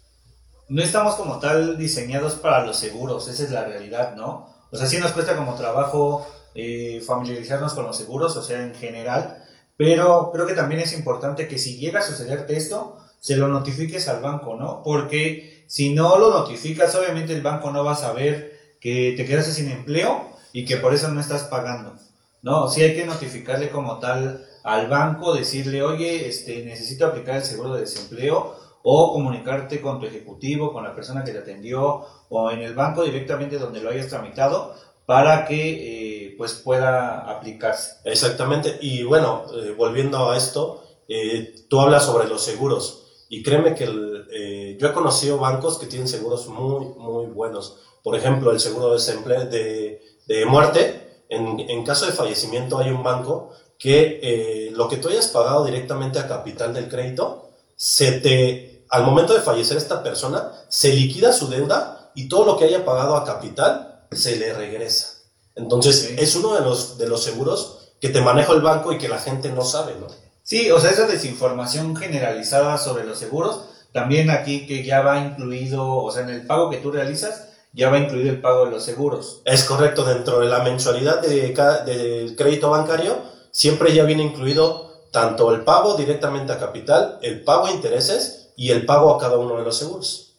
No 0.69 0.81
estamos 0.81 1.15
como 1.15 1.39
tal 1.39 1.77
diseñados 1.77 2.35
para 2.35 2.65
los 2.65 2.77
seguros, 2.77 3.27
esa 3.27 3.43
es 3.43 3.51
la 3.51 3.65
realidad, 3.65 4.15
¿no? 4.15 4.53
O 4.71 4.77
sea, 4.77 4.87
sí 4.87 4.97
nos 4.97 5.11
cuesta 5.11 5.35
como 5.35 5.55
trabajo 5.55 6.25
eh, 6.55 7.01
familiarizarnos 7.05 7.73
con 7.73 7.85
los 7.85 7.95
seguros, 7.95 8.35
o 8.35 8.43
sea, 8.43 8.61
en 8.61 8.73
general, 8.75 9.43
pero 9.77 10.31
creo 10.33 10.47
que 10.47 10.53
también 10.53 10.81
es 10.81 10.93
importante 10.93 11.47
que 11.47 11.57
si 11.57 11.77
llega 11.77 11.99
a 11.99 12.03
sucederte 12.03 12.57
esto, 12.57 12.97
se 13.19 13.35
lo 13.35 13.47
notifiques 13.47 14.07
al 14.07 14.21
banco, 14.21 14.55
¿no? 14.55 14.81
Porque 14.83 15.65
si 15.67 15.93
no 15.93 16.17
lo 16.17 16.31
notificas, 16.31 16.95
obviamente 16.95 17.33
el 17.33 17.41
banco 17.41 17.71
no 17.71 17.83
va 17.83 17.91
a 17.91 17.95
saber 17.95 18.56
que 18.79 19.13
te 19.17 19.25
quedaste 19.25 19.51
sin 19.51 19.71
empleo 19.71 20.29
y 20.53 20.65
que 20.65 20.77
por 20.77 20.93
eso 20.93 21.07
no 21.09 21.19
estás 21.19 21.43
pagando. 21.43 21.93
No, 22.41 22.69
sí 22.69 22.81
hay 22.81 22.95
que 22.95 23.05
notificarle 23.05 23.69
como 23.69 23.99
tal 23.99 24.45
al 24.63 24.87
banco, 24.87 25.33
decirle, 25.33 25.81
oye, 25.81 26.27
este, 26.27 26.63
necesito 26.63 27.05
aplicar 27.05 27.37
el 27.37 27.43
seguro 27.43 27.73
de 27.73 27.81
desempleo 27.81 28.55
o 28.83 29.13
comunicarte 29.13 29.81
con 29.81 29.99
tu 29.99 30.05
ejecutivo, 30.05 30.71
con 30.71 30.83
la 30.83 30.95
persona 30.95 31.23
que 31.23 31.31
te 31.31 31.39
atendió 31.39 32.05
o 32.29 32.51
en 32.51 32.59
el 32.59 32.73
banco 32.73 33.03
directamente 33.03 33.57
donde 33.57 33.81
lo 33.81 33.89
hayas 33.89 34.07
tramitado 34.07 34.75
para 35.05 35.45
que 35.45 36.27
eh, 36.27 36.35
pues 36.37 36.53
pueda 36.53 37.19
aplicarse. 37.29 37.93
Exactamente, 38.03 38.77
y 38.81 39.03
bueno, 39.03 39.45
eh, 39.55 39.73
volviendo 39.77 40.29
a 40.29 40.37
esto, 40.37 40.83
eh, 41.07 41.55
tú 41.69 41.79
hablas 41.79 42.05
sobre 42.05 42.27
los 42.27 42.43
seguros 42.43 43.25
y 43.29 43.43
créeme 43.43 43.75
que 43.75 43.85
el, 43.85 44.27
eh, 44.31 44.77
yo 44.79 44.87
he 44.87 44.93
conocido 44.93 45.37
bancos 45.37 45.79
que 45.79 45.87
tienen 45.87 46.07
seguros 46.07 46.47
muy, 46.47 46.85
muy 46.97 47.25
buenos. 47.27 47.79
Por 48.07 48.15
ejemplo, 48.15 48.51
el 48.51 48.59
seguro 48.61 48.97
de 48.97 49.45
de, 49.49 50.01
de 50.27 50.45
muerte, 50.45 51.25
en, 51.27 51.59
en, 51.59 51.83
caso 51.83 52.05
de 52.05 52.13
fallecimiento 52.13 52.77
hay 52.77 52.89
un 52.89 53.03
banco 53.03 53.51
que 53.77 54.21
eh, 54.23 54.71
lo 54.71 54.87
que 54.87 54.95
tú 54.95 55.09
hayas 55.09 55.27
pagado 55.27 55.65
directamente 55.65 56.17
a 56.17 56.25
capital 56.25 56.73
del 56.73 56.87
crédito, 56.87 57.49
se 57.75 58.13
te, 58.13 58.85
al 58.89 59.03
momento 59.03 59.33
de 59.33 59.41
fallecer 59.41 59.75
esta 59.75 60.03
persona, 60.03 60.53
se 60.69 60.93
liquida 60.93 61.33
su 61.33 61.49
deuda 61.49 62.13
y 62.15 62.29
todo 62.29 62.45
lo 62.45 62.55
que 62.55 62.63
haya 62.63 62.85
pagado 62.85 63.17
a 63.17 63.25
capital 63.25 64.05
se 64.13 64.37
le 64.37 64.53
regresa. 64.53 65.23
Entonces, 65.55 65.99
sí. 65.99 66.15
es 66.17 66.33
uno 66.37 66.53
de 66.53 66.61
los, 66.61 66.97
de 66.97 67.09
los 67.09 67.21
seguros 67.21 67.91
que 67.99 68.07
te 68.07 68.21
maneja 68.21 68.53
el 68.53 68.61
banco 68.61 68.93
y 68.93 68.99
que 68.99 69.09
la 69.09 69.19
gente 69.19 69.51
no 69.51 69.65
sabe, 69.65 69.95
¿no? 69.99 70.07
Sí, 70.43 70.71
o 70.71 70.79
sea, 70.79 70.91
esa 70.91 71.07
desinformación 71.07 71.93
generalizada 71.93 72.77
sobre 72.77 73.03
los 73.03 73.19
seguros, 73.19 73.65
también 73.91 74.29
aquí 74.29 74.65
que 74.65 74.85
ya 74.85 75.01
va 75.01 75.19
incluido, 75.19 75.85
o 75.85 76.09
sea, 76.09 76.23
en 76.23 76.29
el 76.29 76.47
pago 76.47 76.69
que 76.69 76.77
tú 76.77 76.89
realizas, 76.89 77.47
ya 77.77 77.91
va 77.91 77.99
incluido 77.99 78.31
el 78.31 78.41
pago 78.41 78.65
de 78.65 78.71
los 78.71 78.83
seguros. 78.83 79.41
Es 79.45 79.63
correcto, 79.63 80.03
dentro 80.03 80.39
de 80.39 80.47
la 80.47 80.63
mensualidad 80.63 81.21
del 81.21 81.53
de 81.53 82.33
crédito 82.35 82.71
bancario 82.71 83.15
siempre 83.51 83.93
ya 83.93 84.03
viene 84.03 84.23
incluido 84.23 84.87
tanto 85.11 85.53
el 85.53 85.61
pago 85.61 85.93
directamente 85.93 86.51
a 86.51 86.59
capital, 86.59 87.19
el 87.21 87.43
pago 87.43 87.67
a 87.67 87.71
intereses 87.71 88.49
y 88.55 88.71
el 88.71 88.85
pago 88.85 89.13
a 89.13 89.19
cada 89.19 89.37
uno 89.37 89.57
de 89.57 89.63
los 89.63 89.77
seguros. 89.77 90.33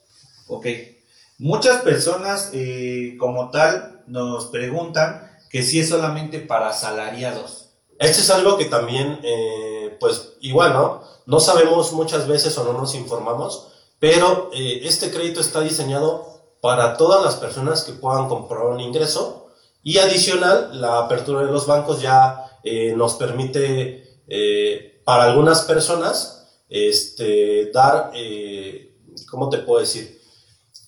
Ok. 0.48 0.66
Muchas 1.38 1.82
personas 1.82 2.50
eh, 2.52 3.16
como 3.20 3.50
tal 3.50 4.02
nos 4.08 4.46
preguntan 4.46 5.30
que 5.48 5.62
si 5.62 5.78
es 5.78 5.88
solamente 5.88 6.40
para 6.40 6.70
asalariados. 6.70 7.66
Esto 8.00 8.20
es 8.20 8.30
algo 8.30 8.58
que 8.58 8.64
también, 8.64 9.20
eh, 9.22 9.96
pues 10.00 10.34
igual, 10.40 10.72
¿no? 10.72 11.02
No 11.26 11.38
sabemos 11.38 11.92
muchas 11.92 12.26
veces 12.26 12.58
o 12.58 12.64
no 12.64 12.72
nos 12.72 12.96
informamos, 12.96 13.68
pero 14.00 14.50
eh, 14.52 14.80
este 14.82 15.10
crédito 15.10 15.40
está 15.40 15.60
diseñado 15.60 16.27
para 16.60 16.96
todas 16.96 17.24
las 17.24 17.36
personas 17.36 17.82
que 17.82 17.92
puedan 17.92 18.28
comprar 18.28 18.66
un 18.66 18.80
ingreso 18.80 19.48
y 19.82 19.98
adicional 19.98 20.80
la 20.80 20.98
apertura 20.98 21.44
de 21.44 21.52
los 21.52 21.66
bancos 21.66 22.00
ya 22.00 22.44
eh, 22.64 22.94
nos 22.96 23.14
permite 23.14 24.22
eh, 24.26 25.00
para 25.04 25.24
algunas 25.24 25.62
personas 25.62 26.62
este, 26.68 27.70
dar, 27.72 28.10
eh, 28.14 28.98
¿cómo 29.30 29.48
te 29.48 29.58
puedo 29.58 29.80
decir? 29.80 30.20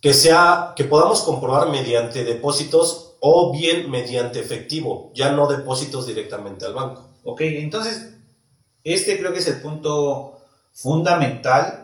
Que 0.03 0.13
sea, 0.13 0.75
que 0.77 0.85
podamos 0.85 1.23
comprobar 1.23 1.69
mediante 1.71 2.25
depósitos 2.25 3.17
o 3.21 3.53
bien 3.53 3.91
mediante 3.91 4.41
efectivo, 4.41 5.13
ya 5.15 5.31
no 5.31 5.47
depósitos 5.47 6.07
directamente 6.07 6.67
al 6.67 6.75
banco. 6.75 7.09
Ok, 7.25 7.43
entonces 7.43 8.15
este 8.83 9.19
creo 9.19 9.33
que 9.33 9.41
es 9.41 9.49
el 9.49 9.61
punto 9.61 10.39
fundamental 10.73 11.80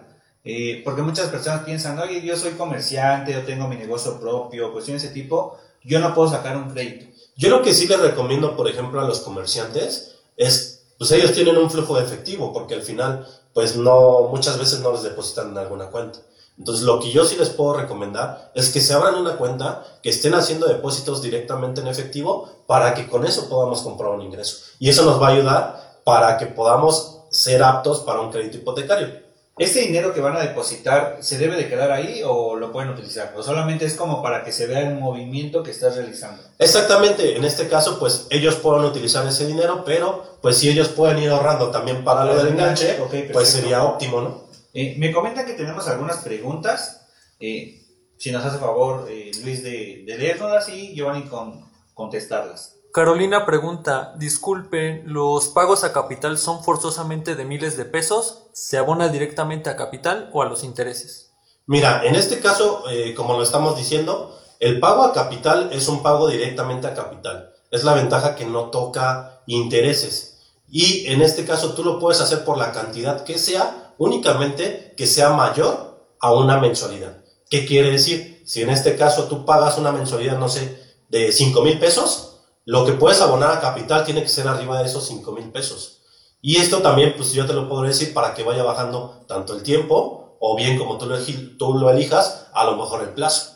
eh, 0.48 0.80
porque 0.84 1.02
muchas 1.02 1.28
personas 1.28 1.64
piensan, 1.64 1.98
oye, 1.98 2.22
yo 2.22 2.36
soy 2.36 2.52
comerciante, 2.52 3.32
yo 3.32 3.42
tengo 3.42 3.66
mi 3.66 3.74
negocio 3.74 4.20
propio, 4.20 4.72
cuestiones 4.72 5.02
de 5.02 5.08
ese 5.08 5.14
tipo, 5.14 5.58
yo 5.82 5.98
no 5.98 6.14
puedo 6.14 6.30
sacar 6.30 6.56
un 6.56 6.70
crédito. 6.70 7.06
Yo 7.34 7.50
lo 7.50 7.62
que 7.62 7.74
sí 7.74 7.88
les 7.88 7.98
recomiendo, 7.98 8.56
por 8.56 8.68
ejemplo, 8.68 9.00
a 9.00 9.04
los 9.04 9.18
comerciantes 9.20 10.14
es, 10.36 10.84
pues 10.98 11.10
ellos 11.10 11.32
tienen 11.32 11.56
un 11.56 11.68
flujo 11.68 11.96
de 11.96 12.04
efectivo, 12.04 12.52
porque 12.52 12.74
al 12.74 12.82
final, 12.82 13.26
pues 13.52 13.74
no, 13.74 14.28
muchas 14.30 14.56
veces 14.56 14.78
no 14.78 14.92
les 14.92 15.02
depositan 15.02 15.50
en 15.50 15.58
alguna 15.58 15.86
cuenta. 15.86 16.20
Entonces, 16.56 16.84
lo 16.84 17.00
que 17.00 17.10
yo 17.10 17.24
sí 17.24 17.34
les 17.36 17.50
puedo 17.50 17.74
recomendar 17.74 18.52
es 18.54 18.70
que 18.70 18.80
se 18.80 18.94
abran 18.94 19.16
una 19.16 19.38
cuenta, 19.38 19.84
que 20.00 20.10
estén 20.10 20.34
haciendo 20.34 20.68
depósitos 20.68 21.22
directamente 21.22 21.80
en 21.80 21.88
efectivo, 21.88 22.48
para 22.68 22.94
que 22.94 23.08
con 23.08 23.26
eso 23.26 23.48
podamos 23.48 23.82
comprar 23.82 24.12
un 24.12 24.22
ingreso. 24.22 24.58
Y 24.78 24.90
eso 24.90 25.04
nos 25.04 25.20
va 25.20 25.26
a 25.26 25.32
ayudar 25.32 26.00
para 26.04 26.38
que 26.38 26.46
podamos 26.46 27.22
ser 27.30 27.64
aptos 27.64 27.98
para 28.02 28.20
un 28.20 28.30
crédito 28.30 28.58
hipotecario. 28.58 29.25
¿Este 29.58 29.80
dinero 29.80 30.12
que 30.12 30.20
van 30.20 30.36
a 30.36 30.40
depositar 30.40 31.16
se 31.20 31.38
debe 31.38 31.56
de 31.56 31.66
quedar 31.66 31.90
ahí 31.90 32.20
o 32.22 32.56
lo 32.56 32.72
pueden 32.72 32.90
utilizar? 32.90 33.32
¿O 33.34 33.42
solamente 33.42 33.86
es 33.86 33.94
como 33.94 34.22
para 34.22 34.44
que 34.44 34.52
se 34.52 34.66
vea 34.66 34.80
el 34.80 34.96
movimiento 34.96 35.62
que 35.62 35.70
estás 35.70 35.96
realizando? 35.96 36.42
Exactamente, 36.58 37.36
en 37.36 37.42
este 37.42 37.66
caso 37.66 37.98
pues 37.98 38.26
ellos 38.28 38.56
pueden 38.56 38.84
utilizar 38.84 39.26
ese 39.26 39.46
dinero, 39.46 39.82
pero 39.86 40.38
pues 40.42 40.58
si 40.58 40.68
ellos 40.68 40.90
pueden 40.90 41.20
ir 41.20 41.30
ahorrando 41.30 41.70
también 41.70 42.04
para 42.04 42.26
lo 42.26 42.36
del 42.36 42.48
enganche, 42.48 42.98
pues 43.32 43.48
sería 43.48 43.82
óptimo, 43.82 44.20
¿no? 44.20 44.44
Eh, 44.74 44.94
me 44.98 45.10
comentan 45.10 45.46
que 45.46 45.54
tenemos 45.54 45.88
algunas 45.88 46.18
preguntas. 46.18 47.06
Eh, 47.40 47.82
si 48.18 48.30
nos 48.30 48.44
hace 48.44 48.58
favor, 48.58 49.08
eh, 49.10 49.30
Luis, 49.42 49.62
de, 49.62 50.04
de 50.06 50.18
leernoslas 50.18 50.68
y 50.68 50.94
Giovanni 50.94 51.22
con, 51.28 51.64
contestarlas. 51.94 52.75
Carolina 52.96 53.44
pregunta, 53.44 54.14
disculpe, 54.16 55.02
¿los 55.04 55.48
pagos 55.48 55.84
a 55.84 55.92
capital 55.92 56.38
son 56.38 56.64
forzosamente 56.64 57.34
de 57.34 57.44
miles 57.44 57.76
de 57.76 57.84
pesos? 57.84 58.44
¿Se 58.54 58.78
abona 58.78 59.10
directamente 59.10 59.68
a 59.68 59.76
capital 59.76 60.30
o 60.32 60.40
a 60.40 60.46
los 60.46 60.64
intereses? 60.64 61.34
Mira, 61.66 62.06
en 62.06 62.14
este 62.14 62.40
caso, 62.40 62.84
eh, 62.88 63.12
como 63.12 63.34
lo 63.34 63.42
estamos 63.42 63.76
diciendo, 63.76 64.34
el 64.60 64.80
pago 64.80 65.02
a 65.02 65.12
capital 65.12 65.68
es 65.74 65.88
un 65.88 66.02
pago 66.02 66.26
directamente 66.26 66.86
a 66.86 66.94
capital. 66.94 67.52
Es 67.70 67.84
la 67.84 67.92
ventaja 67.92 68.34
que 68.34 68.46
no 68.46 68.70
toca 68.70 69.42
intereses. 69.46 70.38
Y 70.66 71.06
en 71.08 71.20
este 71.20 71.44
caso 71.44 71.74
tú 71.74 71.84
lo 71.84 72.00
puedes 72.00 72.22
hacer 72.22 72.46
por 72.46 72.56
la 72.56 72.72
cantidad 72.72 73.24
que 73.24 73.36
sea, 73.36 73.92
únicamente 73.98 74.94
que 74.96 75.06
sea 75.06 75.34
mayor 75.34 76.16
a 76.18 76.32
una 76.32 76.56
mensualidad. 76.60 77.18
¿Qué 77.50 77.66
quiere 77.66 77.90
decir? 77.90 78.42
Si 78.46 78.62
en 78.62 78.70
este 78.70 78.96
caso 78.96 79.24
tú 79.24 79.44
pagas 79.44 79.76
una 79.76 79.92
mensualidad, 79.92 80.38
no 80.38 80.48
sé, 80.48 80.82
de 81.10 81.30
5 81.30 81.60
mil 81.60 81.78
pesos, 81.78 82.35
lo 82.66 82.84
que 82.84 82.92
puedes 82.92 83.20
abonar 83.20 83.52
a 83.52 83.60
capital 83.60 84.04
tiene 84.04 84.22
que 84.22 84.28
ser 84.28 84.48
arriba 84.48 84.80
de 84.80 84.86
esos 84.86 85.06
5 85.06 85.32
mil 85.32 85.50
pesos. 85.52 86.02
Y 86.42 86.56
esto 86.56 86.82
también, 86.82 87.14
pues 87.16 87.32
yo 87.32 87.46
te 87.46 87.52
lo 87.52 87.68
puedo 87.68 87.82
decir 87.82 88.12
para 88.12 88.34
que 88.34 88.42
vaya 88.42 88.64
bajando 88.64 89.24
tanto 89.28 89.54
el 89.54 89.62
tiempo, 89.62 90.36
o 90.40 90.56
bien 90.56 90.76
como 90.76 90.98
tú 90.98 91.06
lo, 91.06 91.16
tú 91.58 91.74
lo 91.78 91.90
elijas, 91.90 92.48
a 92.52 92.64
lo 92.64 92.76
mejor 92.76 93.02
el 93.04 93.10
plazo. 93.10 93.52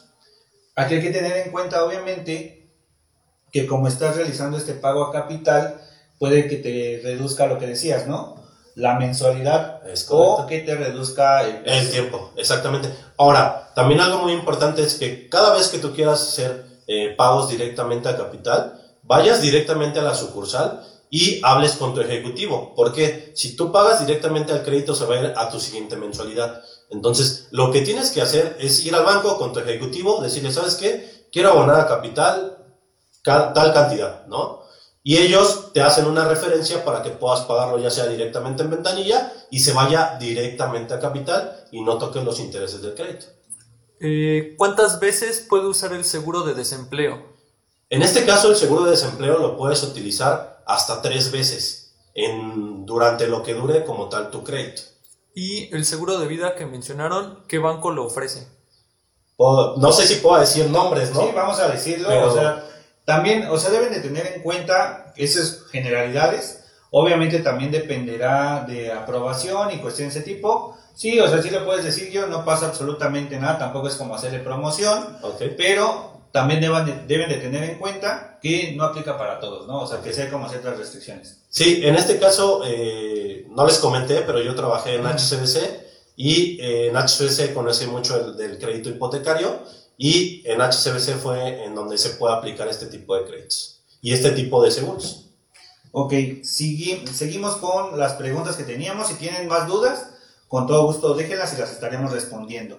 Aquí 0.76 0.94
hay 0.94 1.02
que 1.02 1.10
tener 1.10 1.36
en 1.38 1.50
cuenta, 1.50 1.84
obviamente, 1.84 2.72
que 3.52 3.66
como 3.66 3.88
estás 3.88 4.14
realizando 4.14 4.56
este 4.56 4.74
pago 4.74 5.04
a 5.04 5.12
capital, 5.12 5.80
puede 6.20 6.46
que 6.46 6.56
te 6.56 7.00
reduzca 7.02 7.46
lo 7.46 7.58
que 7.58 7.66
decías, 7.66 8.06
¿no? 8.06 8.36
La 8.76 8.94
mensualidad 8.94 9.86
Es 9.88 10.06
o 10.08 10.46
que 10.46 10.60
te 10.60 10.76
reduzca 10.76 11.42
el, 11.42 11.68
El 11.68 11.90
tiempo, 11.90 12.32
exactamente. 12.36 12.88
Ahora, 13.18 13.72
también 13.74 14.00
algo 14.00 14.22
muy 14.22 14.32
importante 14.32 14.82
es 14.82 14.94
que 14.94 15.28
cada 15.28 15.52
vez 15.52 15.66
que 15.66 15.78
tú 15.78 15.92
quieras 15.92 16.22
hacer 16.22 16.64
eh, 16.86 17.14
pagos 17.16 17.48
directamente 17.50 18.08
a 18.08 18.16
capital, 18.16 18.79
vayas 19.10 19.42
directamente 19.42 19.98
a 19.98 20.02
la 20.02 20.14
sucursal 20.14 20.86
y 21.10 21.40
hables 21.42 21.72
con 21.72 21.92
tu 21.94 22.00
ejecutivo. 22.00 22.72
Porque 22.76 23.32
si 23.34 23.56
tú 23.56 23.72
pagas 23.72 24.06
directamente 24.06 24.52
al 24.52 24.62
crédito, 24.62 24.94
se 24.94 25.04
va 25.04 25.16
a 25.16 25.20
ir 25.20 25.32
a 25.36 25.50
tu 25.50 25.58
siguiente 25.58 25.96
mensualidad. 25.96 26.62
Entonces, 26.90 27.48
lo 27.50 27.72
que 27.72 27.80
tienes 27.80 28.10
que 28.12 28.22
hacer 28.22 28.56
es 28.60 28.84
ir 28.86 28.94
al 28.94 29.04
banco 29.04 29.36
con 29.36 29.52
tu 29.52 29.58
ejecutivo, 29.58 30.22
decirle, 30.22 30.52
¿sabes 30.52 30.76
qué? 30.76 31.26
Quiero 31.32 31.50
abonar 31.50 31.80
a 31.80 31.88
capital 31.88 32.58
ca- 33.22 33.52
tal 33.52 33.72
cantidad, 33.72 34.26
¿no? 34.28 34.60
Y 35.02 35.16
ellos 35.16 35.72
te 35.72 35.80
hacen 35.82 36.06
una 36.06 36.28
referencia 36.28 36.84
para 36.84 37.02
que 37.02 37.10
puedas 37.10 37.40
pagarlo 37.40 37.78
ya 37.78 37.90
sea 37.90 38.06
directamente 38.06 38.62
en 38.62 38.70
ventanilla 38.70 39.32
y 39.50 39.58
se 39.60 39.72
vaya 39.72 40.16
directamente 40.20 40.94
a 40.94 41.00
capital 41.00 41.64
y 41.72 41.82
no 41.82 41.98
toquen 41.98 42.24
los 42.24 42.38
intereses 42.38 42.80
del 42.82 42.94
crédito. 42.94 43.26
Eh, 43.98 44.54
¿Cuántas 44.56 45.00
veces 45.00 45.44
puede 45.48 45.66
usar 45.66 45.92
el 45.94 46.04
seguro 46.04 46.42
de 46.42 46.54
desempleo? 46.54 47.29
En 47.90 48.02
este 48.02 48.24
caso, 48.24 48.48
el 48.48 48.56
seguro 48.56 48.84
de 48.84 48.92
desempleo 48.92 49.38
lo 49.38 49.56
puedes 49.56 49.82
utilizar 49.82 50.62
hasta 50.66 51.02
tres 51.02 51.30
veces 51.32 51.94
en, 52.14 52.86
durante 52.86 53.26
lo 53.26 53.42
que 53.42 53.54
dure 53.54 53.84
como 53.84 54.08
tal 54.08 54.30
tu 54.30 54.44
crédito. 54.44 54.82
Y 55.34 55.74
el 55.74 55.84
seguro 55.84 56.18
de 56.18 56.26
vida 56.26 56.54
que 56.54 56.66
mencionaron, 56.66 57.44
¿qué 57.48 57.58
banco 57.58 57.90
lo 57.90 58.04
ofrece? 58.04 58.46
O- 59.36 59.74
no 59.78 59.90
sé 59.92 60.06
si 60.06 60.16
puedo 60.16 60.40
decir 60.40 60.68
nombres, 60.70 61.12
¿no? 61.12 61.20
Sí, 61.22 61.28
vamos 61.34 61.58
a 61.58 61.68
decirlo. 61.68 62.08
Pero- 62.08 62.28
O 62.28 62.32
sea, 62.34 62.64
también, 63.04 63.48
o 63.48 63.58
sea, 63.58 63.70
deben 63.70 63.92
de 63.92 64.00
tener 64.00 64.26
en 64.36 64.42
cuenta 64.42 65.12
esas 65.16 65.62
generalidades. 65.72 66.64
Obviamente 66.92 67.38
también 67.40 67.70
dependerá 67.70 68.64
de 68.68 68.92
aprobación 68.92 69.70
y 69.72 69.78
cuestiones 69.78 70.14
de 70.14 70.20
ese 70.20 70.28
tipo. 70.28 70.76
Sí, 70.94 71.18
o 71.20 71.28
sea, 71.28 71.40
sí 71.40 71.50
le 71.50 71.60
puedes 71.60 71.84
decir 71.84 72.10
yo, 72.10 72.26
no 72.26 72.44
pasa 72.44 72.66
absolutamente 72.66 73.38
nada, 73.38 73.58
tampoco 73.58 73.88
es 73.88 73.94
como 73.94 74.14
hacerle 74.14 74.40
promoción, 74.40 75.16
Ok. 75.22 75.42
pero 75.56 76.09
también 76.32 76.60
deban 76.60 76.86
de- 76.86 77.06
deben 77.06 77.28
de 77.28 77.36
tener 77.36 77.64
en 77.64 77.78
cuenta 77.78 78.38
que 78.42 78.72
no 78.76 78.84
aplica 78.84 79.18
para 79.18 79.40
todos, 79.40 79.66
¿no? 79.66 79.80
O 79.82 79.86
sea, 79.86 80.00
que 80.00 80.12
sea 80.12 80.30
como 80.30 80.48
ciertas 80.48 80.78
restricciones. 80.78 81.38
Sí, 81.48 81.80
en 81.84 81.96
este 81.96 82.18
caso, 82.18 82.62
eh, 82.66 83.46
no 83.50 83.66
les 83.66 83.78
comenté, 83.78 84.22
pero 84.22 84.40
yo 84.42 84.54
trabajé 84.54 84.94
en. 84.94 85.06
HCBC 85.06 85.58
y 86.16 86.60
eh, 86.60 86.88
en 86.88 86.96
HCBC 86.96 87.52
conocí 87.54 87.86
mucho 87.86 88.16
el, 88.16 88.36
del 88.36 88.58
crédito 88.58 88.88
hipotecario 88.90 89.58
y 89.98 90.42
en 90.46 90.60
HCBC 90.60 91.18
fue 91.20 91.64
en 91.64 91.74
donde 91.74 91.98
se 91.98 92.10
puede 92.10 92.34
aplicar 92.34 92.68
este 92.68 92.86
tipo 92.86 93.14
de 93.16 93.24
créditos 93.24 93.80
y 94.00 94.12
este 94.12 94.30
tipo 94.30 94.62
de 94.62 94.70
seguros. 94.70 95.26
Ok, 95.92 96.12
segui- 96.12 97.04
seguimos 97.08 97.56
con 97.56 97.98
las 97.98 98.12
preguntas 98.14 98.56
que 98.56 98.62
teníamos. 98.64 99.08
Si 99.08 99.14
tienen 99.14 99.48
más 99.48 99.66
dudas, 99.66 100.06
con 100.48 100.66
todo 100.66 100.84
gusto 100.86 101.14
déjenlas 101.14 101.52
y 101.54 101.60
las 101.60 101.72
estaremos 101.72 102.12
respondiendo. 102.12 102.78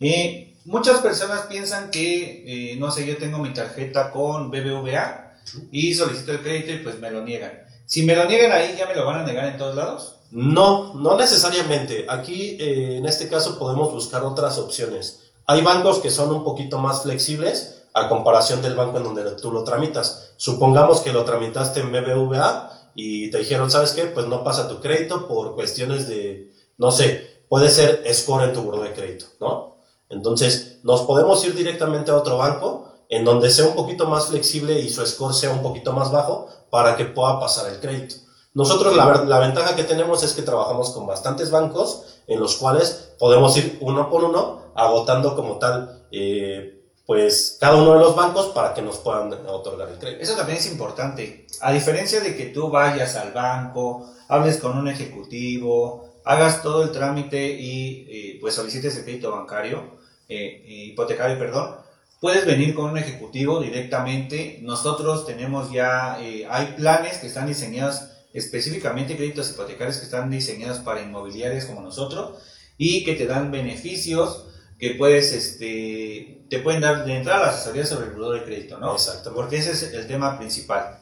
Eh, 0.00 0.56
muchas 0.68 1.00
personas 1.00 1.46
piensan 1.46 1.90
que, 1.90 2.72
eh, 2.72 2.76
no 2.76 2.90
sé, 2.90 3.06
yo 3.06 3.16
tengo 3.16 3.38
mi 3.38 3.52
tarjeta 3.52 4.10
con 4.10 4.50
BBVA 4.50 5.34
y 5.72 5.94
solicito 5.94 6.32
el 6.32 6.42
crédito 6.42 6.72
y 6.72 6.78
pues 6.78 6.98
me 7.00 7.10
lo 7.10 7.22
niegan. 7.22 7.52
Si 7.86 8.02
me 8.02 8.14
lo 8.14 8.26
niegan 8.26 8.52
ahí, 8.52 8.76
¿ya 8.78 8.86
me 8.86 8.94
lo 8.94 9.06
van 9.06 9.20
a 9.20 9.24
negar 9.24 9.46
en 9.46 9.56
todos 9.56 9.74
lados? 9.74 10.16
No, 10.30 10.92
no 10.94 11.16
necesariamente. 11.16 12.04
Aquí, 12.08 12.58
eh, 12.60 12.98
en 12.98 13.06
este 13.06 13.28
caso, 13.28 13.58
podemos 13.58 13.90
buscar 13.92 14.22
otras 14.24 14.58
opciones. 14.58 15.30
Hay 15.46 15.62
bancos 15.62 16.00
que 16.00 16.10
son 16.10 16.30
un 16.30 16.44
poquito 16.44 16.78
más 16.78 17.02
flexibles 17.02 17.84
a 17.94 18.08
comparación 18.10 18.60
del 18.60 18.74
banco 18.74 18.98
en 18.98 19.04
donde 19.04 19.22
tú 19.32 19.50
lo 19.50 19.64
tramitas. 19.64 20.34
Supongamos 20.36 21.00
que 21.00 21.14
lo 21.14 21.24
tramitaste 21.24 21.80
en 21.80 21.90
BBVA 21.90 22.90
y 22.94 23.30
te 23.30 23.38
dijeron, 23.38 23.70
¿sabes 23.70 23.92
qué? 23.92 24.04
Pues 24.04 24.26
no 24.26 24.44
pasa 24.44 24.68
tu 24.68 24.80
crédito 24.80 25.26
por 25.26 25.54
cuestiones 25.54 26.06
de, 26.06 26.52
no 26.76 26.92
sé, 26.92 27.44
puede 27.48 27.70
ser 27.70 28.02
score 28.12 28.44
en 28.44 28.52
tu 28.52 28.62
buro 28.62 28.82
de 28.82 28.92
crédito, 28.92 29.26
¿no? 29.40 29.77
Entonces, 30.10 30.78
nos 30.82 31.02
podemos 31.02 31.44
ir 31.44 31.54
directamente 31.54 32.10
a 32.10 32.16
otro 32.16 32.38
banco 32.38 32.92
en 33.08 33.24
donde 33.24 33.50
sea 33.50 33.66
un 33.66 33.74
poquito 33.74 34.06
más 34.06 34.26
flexible 34.26 34.78
y 34.80 34.90
su 34.90 35.04
score 35.06 35.34
sea 35.34 35.50
un 35.50 35.62
poquito 35.62 35.92
más 35.92 36.10
bajo 36.12 36.48
para 36.70 36.96
que 36.96 37.06
pueda 37.06 37.40
pasar 37.40 37.70
el 37.72 37.80
crédito. 37.80 38.16
Nosotros 38.54 38.96
la, 38.96 39.24
la 39.24 39.38
ventaja 39.38 39.76
que 39.76 39.84
tenemos 39.84 40.22
es 40.22 40.32
que 40.32 40.42
trabajamos 40.42 40.90
con 40.90 41.06
bastantes 41.06 41.50
bancos 41.50 42.02
en 42.26 42.40
los 42.40 42.56
cuales 42.56 43.14
podemos 43.18 43.56
ir 43.56 43.78
uno 43.80 44.10
por 44.10 44.24
uno 44.24 44.62
agotando 44.74 45.34
como 45.36 45.58
tal 45.58 46.06
eh, 46.10 46.78
pues 47.06 47.56
cada 47.58 47.76
uno 47.76 47.94
de 47.94 48.00
los 48.00 48.14
bancos 48.14 48.48
para 48.48 48.74
que 48.74 48.82
nos 48.82 48.98
puedan 48.98 49.32
otorgar 49.46 49.88
el 49.88 49.98
crédito. 49.98 50.22
Eso 50.22 50.36
también 50.36 50.58
es 50.58 50.70
importante. 50.70 51.46
A 51.62 51.72
diferencia 51.72 52.20
de 52.20 52.36
que 52.36 52.46
tú 52.46 52.68
vayas 52.68 53.16
al 53.16 53.32
banco, 53.32 54.10
hables 54.28 54.58
con 54.58 54.76
un 54.76 54.88
ejecutivo, 54.88 56.20
hagas 56.26 56.62
todo 56.62 56.82
el 56.82 56.92
trámite 56.92 57.48
y 57.48 58.06
eh, 58.10 58.38
pues 58.42 58.54
solicites 58.54 58.94
el 58.98 59.04
crédito 59.04 59.30
bancario, 59.30 59.97
eh, 60.28 60.62
hipotecario, 60.66 61.38
perdón, 61.38 61.76
puedes 62.20 62.46
venir 62.46 62.74
con 62.74 62.90
un 62.90 62.98
ejecutivo 62.98 63.60
directamente. 63.60 64.58
Nosotros 64.62 65.26
tenemos 65.26 65.70
ya, 65.72 66.18
eh, 66.20 66.46
hay 66.48 66.74
planes 66.76 67.18
que 67.18 67.26
están 67.26 67.46
diseñados 67.46 68.02
específicamente, 68.32 69.16
créditos 69.16 69.50
hipotecarios 69.50 69.98
que 69.98 70.04
están 70.04 70.30
diseñados 70.30 70.78
para 70.78 71.02
inmobiliarias 71.02 71.64
como 71.64 71.80
nosotros 71.80 72.42
y 72.76 73.04
que 73.04 73.14
te 73.14 73.26
dan 73.26 73.50
beneficios 73.50 74.44
que 74.78 74.90
puedes, 74.90 75.32
este, 75.32 76.44
te 76.48 76.60
pueden 76.60 76.80
dar 76.80 77.04
de 77.04 77.16
entrada 77.16 77.46
la 77.46 77.52
asesoría 77.52 77.84
sobre 77.84 78.06
el 78.06 78.12
buro 78.12 78.30
de 78.30 78.44
crédito, 78.44 78.78
¿no? 78.78 78.94
Exactamente. 78.94 79.34
Porque 79.34 79.56
ese 79.56 79.72
es 79.72 79.82
el 79.82 80.06
tema 80.06 80.38
principal. 80.38 81.00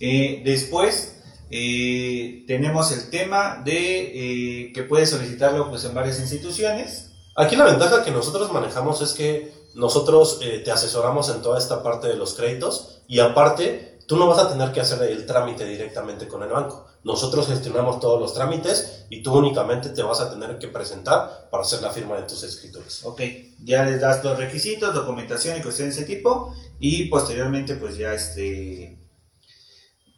Eh, 0.00 0.42
después 0.44 1.16
eh, 1.50 2.44
tenemos 2.46 2.92
el 2.92 3.10
tema 3.10 3.62
de 3.64 4.64
eh, 4.64 4.72
que 4.72 4.82
puedes 4.82 5.10
solicitarlo 5.10 5.70
pues, 5.70 5.84
en 5.84 5.94
varias 5.94 6.20
instituciones. 6.20 7.09
Aquí 7.36 7.56
la 7.56 7.64
ventaja 7.64 8.04
que 8.04 8.10
nosotros 8.10 8.52
manejamos 8.52 9.00
es 9.02 9.12
que 9.12 9.52
nosotros 9.74 10.40
eh, 10.42 10.60
te 10.64 10.70
asesoramos 10.70 11.28
en 11.28 11.42
toda 11.42 11.58
esta 11.58 11.82
parte 11.82 12.08
de 12.08 12.16
los 12.16 12.34
créditos 12.34 13.02
y 13.06 13.20
aparte 13.20 13.98
tú 14.06 14.16
no 14.16 14.26
vas 14.26 14.38
a 14.38 14.48
tener 14.48 14.72
que 14.72 14.80
hacer 14.80 15.00
el 15.08 15.24
trámite 15.26 15.64
directamente 15.64 16.26
con 16.26 16.42
el 16.42 16.48
banco. 16.48 16.86
Nosotros 17.04 17.46
gestionamos 17.46 18.00
todos 18.00 18.20
los 18.20 18.34
trámites 18.34 19.06
y 19.08 19.22
tú 19.22 19.32
únicamente 19.38 19.90
te 19.90 20.02
vas 20.02 20.20
a 20.20 20.30
tener 20.30 20.58
que 20.58 20.68
presentar 20.68 21.48
para 21.50 21.62
hacer 21.62 21.80
la 21.80 21.90
firma 21.90 22.16
de 22.16 22.24
tus 22.24 22.42
escritores. 22.42 23.04
Ok, 23.04 23.22
ya 23.62 23.84
les 23.84 24.00
das 24.00 24.22
los 24.24 24.36
requisitos, 24.36 24.94
documentación 24.94 25.56
y 25.56 25.62
cuestiones 25.62 25.96
de 25.96 26.02
ese 26.02 26.14
tipo 26.14 26.54
y 26.80 27.04
posteriormente 27.04 27.76
pues 27.76 27.96
ya 27.96 28.12
este... 28.12 28.98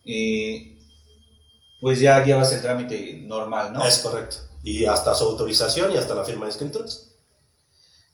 eh, 0.07 0.79
pues 1.81 2.01
ya 2.01 2.25
llevas 2.25 2.53
el 2.53 2.63
trámite 2.63 3.21
normal, 3.27 3.73
¿no? 3.73 3.85
Es 3.85 3.99
correcto. 3.99 4.37
Y 4.63 4.85
hasta 4.85 5.15
su 5.15 5.25
autorización 5.25 5.93
y 5.93 5.97
hasta 5.97 6.15
la 6.15 6.25
firma 6.25 6.45
de 6.47 6.53
escrituras. 6.53 7.09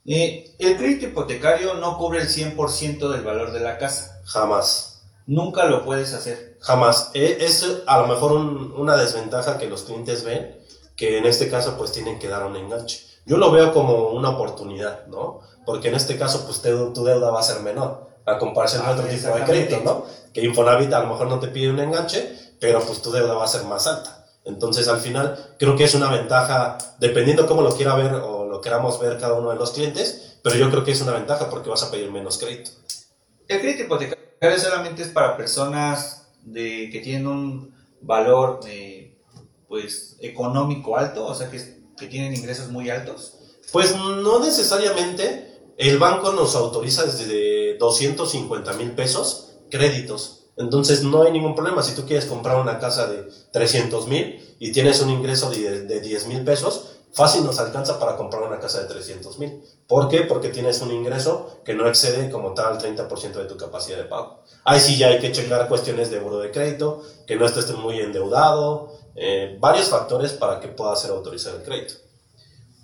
Eh, 0.07 0.55
el 0.59 0.77
crédito 0.77 1.07
hipotecario 1.07 1.75
no 1.75 1.99
cubre 1.99 2.21
el 2.23 2.29
100% 2.29 3.11
del 3.11 3.23
valor 3.23 3.53
de 3.53 3.61
la 3.61 3.77
casa. 3.79 4.23
Jamás. 4.25 5.03
Nunca 5.27 5.65
lo 5.67 5.85
puedes 5.85 6.15
hacer. 6.15 6.57
Jamás. 6.61 7.11
E- 7.15 7.39
Es 7.41 7.67
a 7.87 7.99
lo 8.01 8.07
mejor 8.07 8.33
un- 8.33 8.73
una 8.77 8.97
desventaja 8.97 9.59
que 9.59 9.69
los 9.69 9.83
clientes 9.83 10.25
ven, 10.25 10.57
que 10.97 11.19
en 11.19 11.27
este 11.27 11.51
caso 11.51 11.77
pues 11.77 11.93
tienen 11.93 12.19
que 12.19 12.29
dar 12.29 12.47
un 12.47 12.57
enganche. 12.57 13.05
Yo 13.27 13.37
lo 13.37 13.51
veo 13.53 13.75
como 13.75 14.09
una 14.09 14.31
oportunidad, 14.31 15.07
¿no? 15.09 15.41
Porque 15.67 15.89
en 15.89 15.95
este 15.95 16.17
caso 16.17 16.47
pues 16.47 16.63
tu 16.63 17.05
deuda 17.05 17.31
va 17.31 17.41
a 17.41 17.43
ser 17.43 17.61
menor 17.61 18.09
a 18.25 18.39
comparación 18.39 18.83
con 18.83 18.91
ah, 18.91 18.95
otro 18.95 19.07
tipo 19.07 19.29
de 19.35 19.45
crédito, 19.45 19.81
¿no? 19.85 20.07
Que 20.33 20.43
Infonavit 20.43 20.93
a 20.95 21.01
lo 21.01 21.09
mejor 21.09 21.27
no 21.27 21.39
te 21.39 21.49
pide 21.49 21.71
un 21.71 21.79
enganche, 21.79 22.55
pero 22.59 22.81
pues 22.81 23.03
tu 23.03 23.11
deuda 23.13 23.35
va 23.35 23.45
a 23.45 23.49
ser 23.49 23.65
más 23.65 23.87
alta. 23.87 24.18
Entonces 24.49 24.89
al 24.89 24.99
final 24.99 25.55
creo 25.59 25.77
que 25.77 25.85
es 25.85 25.95
una 25.95 26.11
ventaja, 26.11 26.79
dependiendo 26.99 27.47
cómo 27.47 27.61
lo 27.61 27.77
quiera 27.77 27.95
ver 27.95 28.15
o 28.15 28.47
lo 28.47 28.61
queramos 28.63 28.99
ver 28.99 29.19
cada 29.19 29.35
uno 29.35 29.51
de 29.51 29.57
los 29.57 29.73
clientes, 29.73 30.39
pero 30.43 30.57
yo 30.57 30.71
creo 30.71 30.85
que 30.85 30.93
es 30.93 31.01
una 31.03 31.13
ventaja 31.13 31.51
porque 31.51 31.69
vas 31.69 31.83
a 31.83 31.91
pedir 31.91 32.11
menos 32.11 32.39
crédito. 32.39 32.71
El 33.47 33.61
crédito 33.61 33.85
hipotecario 33.85 34.59
solamente 34.59 35.03
es 35.03 35.09
para 35.09 35.37
personas 35.37 36.29
de, 36.43 36.89
que 36.91 37.01
tienen 37.01 37.27
un 37.27 37.75
valor 38.01 38.61
eh, 38.67 39.19
pues 39.69 40.17
económico 40.21 40.97
alto, 40.97 41.27
o 41.27 41.35
sea 41.35 41.51
que, 41.51 41.83
que 41.99 42.07
tienen 42.07 42.35
ingresos 42.35 42.71
muy 42.71 42.89
altos. 42.89 43.35
Pues 43.71 43.95
no 43.95 44.41
necesariamente. 44.41 45.47
El 45.77 45.99
banco 45.99 46.33
nos 46.33 46.57
autoriza 46.57 47.05
desde 47.05 47.77
250 47.79 48.73
mil 48.73 48.93
pesos 48.93 49.59
créditos. 49.71 50.38
Entonces 50.59 51.03
no 51.05 51.23
hay 51.23 51.33
ningún 51.33 51.55
problema. 51.55 51.83
Si 51.83 51.95
tú 51.95 52.05
quieres 52.05 52.27
comprar 52.27 52.61
una 52.61 52.79
casa 52.79 53.07
de 53.07 53.29
300 53.53 54.09
mil 54.09 54.57
y 54.59 54.73
tienes 54.73 55.01
un 55.01 55.11
ingreso 55.11 55.51
de, 55.51 55.83
de 55.83 56.01
10 56.01 56.27
mil 56.27 56.45
pesos, 56.45 56.99
fácil 57.13 57.45
nos 57.45 57.59
alcanza 57.59 57.99
para 57.99 58.17
comprar 58.17 58.43
una 58.43 58.59
casa 58.59 58.81
de 58.81 58.89
300 58.89 59.39
mil. 59.39 59.63
¿Por 59.87 60.09
qué? 60.09 60.23
Porque 60.23 60.49
tienes 60.49 60.81
un 60.83 60.93
ingreso 60.93 61.61
que 61.65 61.75
no 61.75 61.89
excede 61.89 62.31
como 62.31 62.55
tal 62.55 62.77
el 62.77 62.97
30% 62.97 63.33
de 63.33 63.45
tu 63.45 63.57
capacidad 63.57 63.99
de 63.99 64.05
pago. 64.05 64.43
Ahí 64.65 64.81
sí 64.81 64.99
ya 64.99 65.09
hay 65.09 65.21
que 65.21 65.33
checar 65.33 65.69
cuestiones 65.69 66.11
de 66.11 66.19
buro 66.19 66.39
de 66.39 66.51
crédito, 66.51 67.03
que 67.27 67.37
no 67.37 67.47
estés 67.47 67.71
muy 67.75 68.01
endeudado, 68.01 68.93
eh, 69.15 69.57
varios 69.61 69.89
factores 69.89 70.33
para 70.33 70.61
que 70.61 70.69
pueda 70.69 70.95
ser 70.97 71.11
autorizado 71.11 71.57
el 71.57 71.63
crédito. 71.63 71.95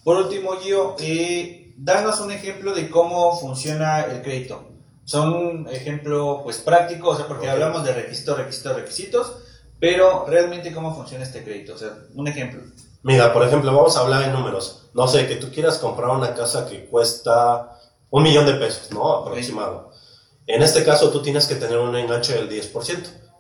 Por 0.04 0.16
último, 0.16 0.52
Gio, 0.60 0.96
eh, 1.00 1.74
danos 1.76 2.20
un 2.20 2.30
ejemplo 2.30 2.74
de 2.74 2.90
cómo 2.90 3.38
funciona 3.38 4.02
el 4.04 4.22
crédito 4.22 4.73
son 5.04 5.68
ejemplo 5.70 6.40
pues 6.42 6.58
práctico, 6.58 7.10
o 7.10 7.16
sea, 7.16 7.26
porque 7.26 7.48
hablamos 7.48 7.84
de 7.84 7.92
requisitos, 7.92 8.38
requisitos, 8.38 8.76
requisitos, 8.76 9.32
pero 9.78 10.24
realmente 10.26 10.72
cómo 10.72 10.94
funciona 10.94 11.24
este 11.24 11.44
crédito, 11.44 11.74
o 11.74 11.78
sea, 11.78 11.94
un 12.14 12.28
ejemplo. 12.28 12.62
Mira, 13.02 13.34
por 13.34 13.46
ejemplo, 13.46 13.74
vamos 13.74 13.96
a 13.96 14.00
hablar 14.00 14.22
en 14.22 14.32
números. 14.32 14.88
No 14.94 15.06
sé, 15.06 15.26
que 15.26 15.36
tú 15.36 15.50
quieras 15.50 15.76
comprar 15.76 16.08
una 16.08 16.34
casa 16.34 16.66
que 16.66 16.86
cuesta 16.86 17.78
un 18.08 18.22
millón 18.22 18.46
de 18.46 18.54
pesos, 18.54 18.90
¿no? 18.92 19.12
Aproximado. 19.12 19.90
En 20.46 20.62
este 20.62 20.84
caso, 20.84 21.10
tú 21.10 21.20
tienes 21.20 21.46
que 21.46 21.56
tener 21.56 21.78
un 21.78 21.94
enganche 21.94 22.32
del 22.32 22.48
10%. 22.48 22.72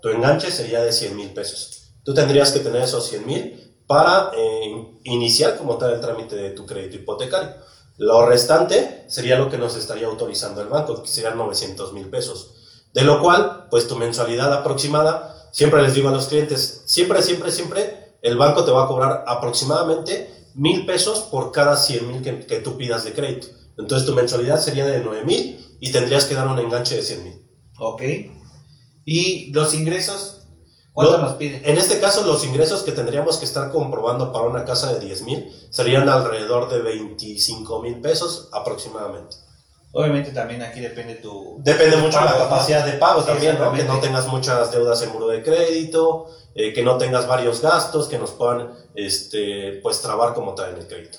Tu 0.02 0.08
enganche 0.10 0.50
sería 0.50 0.82
de 0.82 0.92
100 0.92 1.16
mil 1.16 1.30
pesos. 1.30 1.94
Tú 2.04 2.12
tendrías 2.12 2.52
que 2.52 2.60
tener 2.60 2.82
esos 2.82 3.06
100 3.06 3.26
mil 3.26 3.74
para 3.86 4.32
eh, 4.36 4.98
iniciar 5.04 5.56
como 5.56 5.78
tal 5.78 5.94
el 5.94 6.00
trámite 6.00 6.36
de 6.36 6.50
tu 6.50 6.66
crédito 6.66 6.96
hipotecario. 6.96 7.54
Lo 7.96 8.26
restante 8.26 9.04
sería 9.08 9.38
lo 9.38 9.50
que 9.50 9.58
nos 9.58 9.76
estaría 9.76 10.06
autorizando 10.06 10.60
el 10.60 10.68
banco, 10.68 11.02
que 11.02 11.08
serían 11.08 11.38
900 11.38 11.92
mil 11.92 12.08
pesos. 12.08 12.54
De 12.92 13.02
lo 13.02 13.20
cual, 13.20 13.66
pues 13.70 13.86
tu 13.86 13.96
mensualidad 13.96 14.52
aproximada, 14.52 15.48
siempre 15.52 15.82
les 15.82 15.94
digo 15.94 16.08
a 16.08 16.12
los 16.12 16.26
clientes, 16.26 16.82
siempre, 16.86 17.22
siempre, 17.22 17.50
siempre, 17.50 18.16
el 18.22 18.36
banco 18.36 18.64
te 18.64 18.70
va 18.70 18.84
a 18.84 18.88
cobrar 18.88 19.24
aproximadamente 19.26 20.48
mil 20.54 20.86
pesos 20.86 21.20
por 21.20 21.52
cada 21.52 21.76
100 21.76 22.08
mil 22.08 22.22
que, 22.22 22.46
que, 22.46 22.60
tú 22.60 22.76
pidas 22.76 23.04
de 23.04 23.12
crédito. 23.12 23.48
Entonces 23.76 24.06
tu 24.06 24.14
mensualidad 24.14 24.60
sería 24.60 24.86
de 24.86 25.00
9 25.00 25.24
mil 25.24 25.76
y 25.80 25.92
tendrías 25.92 26.24
que 26.24 26.34
dar 26.34 26.48
un 26.48 26.58
enganche 26.58 26.96
de 26.96 27.02
100 27.02 27.24
mil. 27.24 27.42
Ok. 27.78 28.02
¿Y 29.04 29.52
los 29.52 29.74
ingresos? 29.74 30.43
¿Cuánto 30.94 31.18
nos 31.18 31.32
pide? 31.34 31.60
En 31.64 31.76
este 31.76 31.98
caso, 31.98 32.24
los 32.24 32.44
ingresos 32.44 32.84
que 32.84 32.92
tendríamos 32.92 33.38
que 33.38 33.44
estar 33.44 33.72
comprobando 33.72 34.32
para 34.32 34.46
una 34.46 34.64
casa 34.64 34.92
de 34.92 35.00
10 35.00 35.22
mil 35.22 35.52
serían 35.68 36.08
alrededor 36.08 36.70
de 36.70 36.82
25 36.82 37.82
mil 37.82 38.00
pesos 38.00 38.48
aproximadamente. 38.52 39.36
Obviamente 39.90 40.30
también 40.30 40.62
aquí 40.62 40.78
depende 40.80 41.16
tu... 41.16 41.56
Depende 41.58 41.96
mucho 41.96 42.18
de 42.20 42.24
la 42.24 42.38
capacidad 42.38 42.86
de 42.86 42.92
pago 42.92 43.22
también, 43.24 43.58
¿no? 43.58 43.72
Que 43.72 43.82
no 43.82 43.98
tengas 43.98 44.28
muchas 44.28 44.70
deudas 44.70 45.02
en 45.02 45.12
muro 45.12 45.28
de 45.28 45.42
crédito, 45.42 46.26
eh, 46.54 46.72
que 46.72 46.84
no 46.84 46.96
tengas 46.96 47.26
varios 47.26 47.60
gastos 47.60 48.06
que 48.06 48.18
nos 48.18 48.30
puedan, 48.30 48.70
este, 48.94 49.80
pues, 49.82 50.00
trabar 50.00 50.32
como 50.32 50.54
tal 50.54 50.74
en 50.74 50.80
el 50.80 50.86
crédito. 50.86 51.18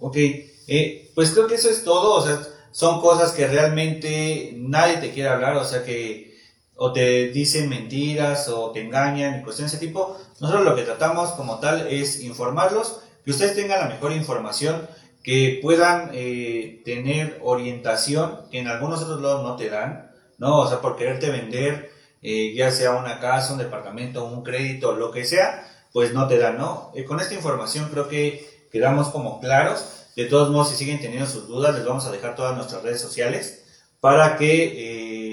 Ok, 0.00 0.16
eh, 0.16 1.12
pues 1.14 1.30
creo 1.30 1.46
que 1.46 1.54
eso 1.54 1.68
es 1.68 1.84
todo, 1.84 2.14
o 2.14 2.22
sea, 2.26 2.40
son 2.72 3.00
cosas 3.00 3.30
que 3.32 3.46
realmente 3.46 4.54
nadie 4.56 4.96
te 4.96 5.12
quiere 5.12 5.28
hablar, 5.28 5.56
o 5.56 5.64
sea 5.64 5.84
que 5.84 6.33
o 6.76 6.92
te 6.92 7.28
dicen 7.28 7.68
mentiras 7.68 8.48
o 8.48 8.70
te 8.72 8.80
engañan 8.80 9.40
y 9.40 9.42
cuestiones 9.42 9.72
de 9.72 9.78
ese 9.78 9.86
tipo. 9.86 10.18
Nosotros 10.40 10.64
lo 10.64 10.74
que 10.74 10.82
tratamos 10.82 11.30
como 11.30 11.60
tal 11.60 11.86
es 11.88 12.20
informarlos, 12.20 13.00
que 13.24 13.30
ustedes 13.30 13.54
tengan 13.54 13.80
la 13.80 13.94
mejor 13.94 14.12
información, 14.12 14.88
que 15.22 15.58
puedan 15.62 16.10
eh, 16.12 16.82
tener 16.84 17.40
orientación 17.42 18.40
que 18.50 18.58
en 18.58 18.68
algunos 18.68 19.02
otros 19.02 19.22
lados 19.22 19.42
no 19.42 19.56
te 19.56 19.70
dan, 19.70 20.10
¿no? 20.38 20.58
O 20.58 20.68
sea, 20.68 20.80
por 20.80 20.96
quererte 20.96 21.30
vender, 21.30 21.90
eh, 22.20 22.52
ya 22.54 22.70
sea 22.70 22.92
una 22.92 23.20
casa, 23.20 23.52
un 23.52 23.58
departamento, 23.58 24.24
un 24.24 24.42
crédito, 24.42 24.92
lo 24.92 25.10
que 25.10 25.24
sea, 25.24 25.66
pues 25.92 26.12
no 26.12 26.28
te 26.28 26.38
dan, 26.38 26.58
¿no? 26.58 26.90
Eh, 26.94 27.04
con 27.04 27.20
esta 27.20 27.34
información 27.34 27.88
creo 27.90 28.08
que 28.08 28.66
quedamos 28.70 29.08
como 29.08 29.40
claros. 29.40 29.86
De 30.14 30.26
todos 30.26 30.50
modos, 30.50 30.70
si 30.70 30.76
siguen 30.76 31.00
teniendo 31.00 31.26
sus 31.26 31.48
dudas, 31.48 31.74
les 31.74 31.84
vamos 31.84 32.04
a 32.06 32.12
dejar 32.12 32.36
todas 32.36 32.56
nuestras 32.56 32.82
redes 32.82 33.00
sociales 33.00 33.64
para 34.00 34.36
que 34.36 35.23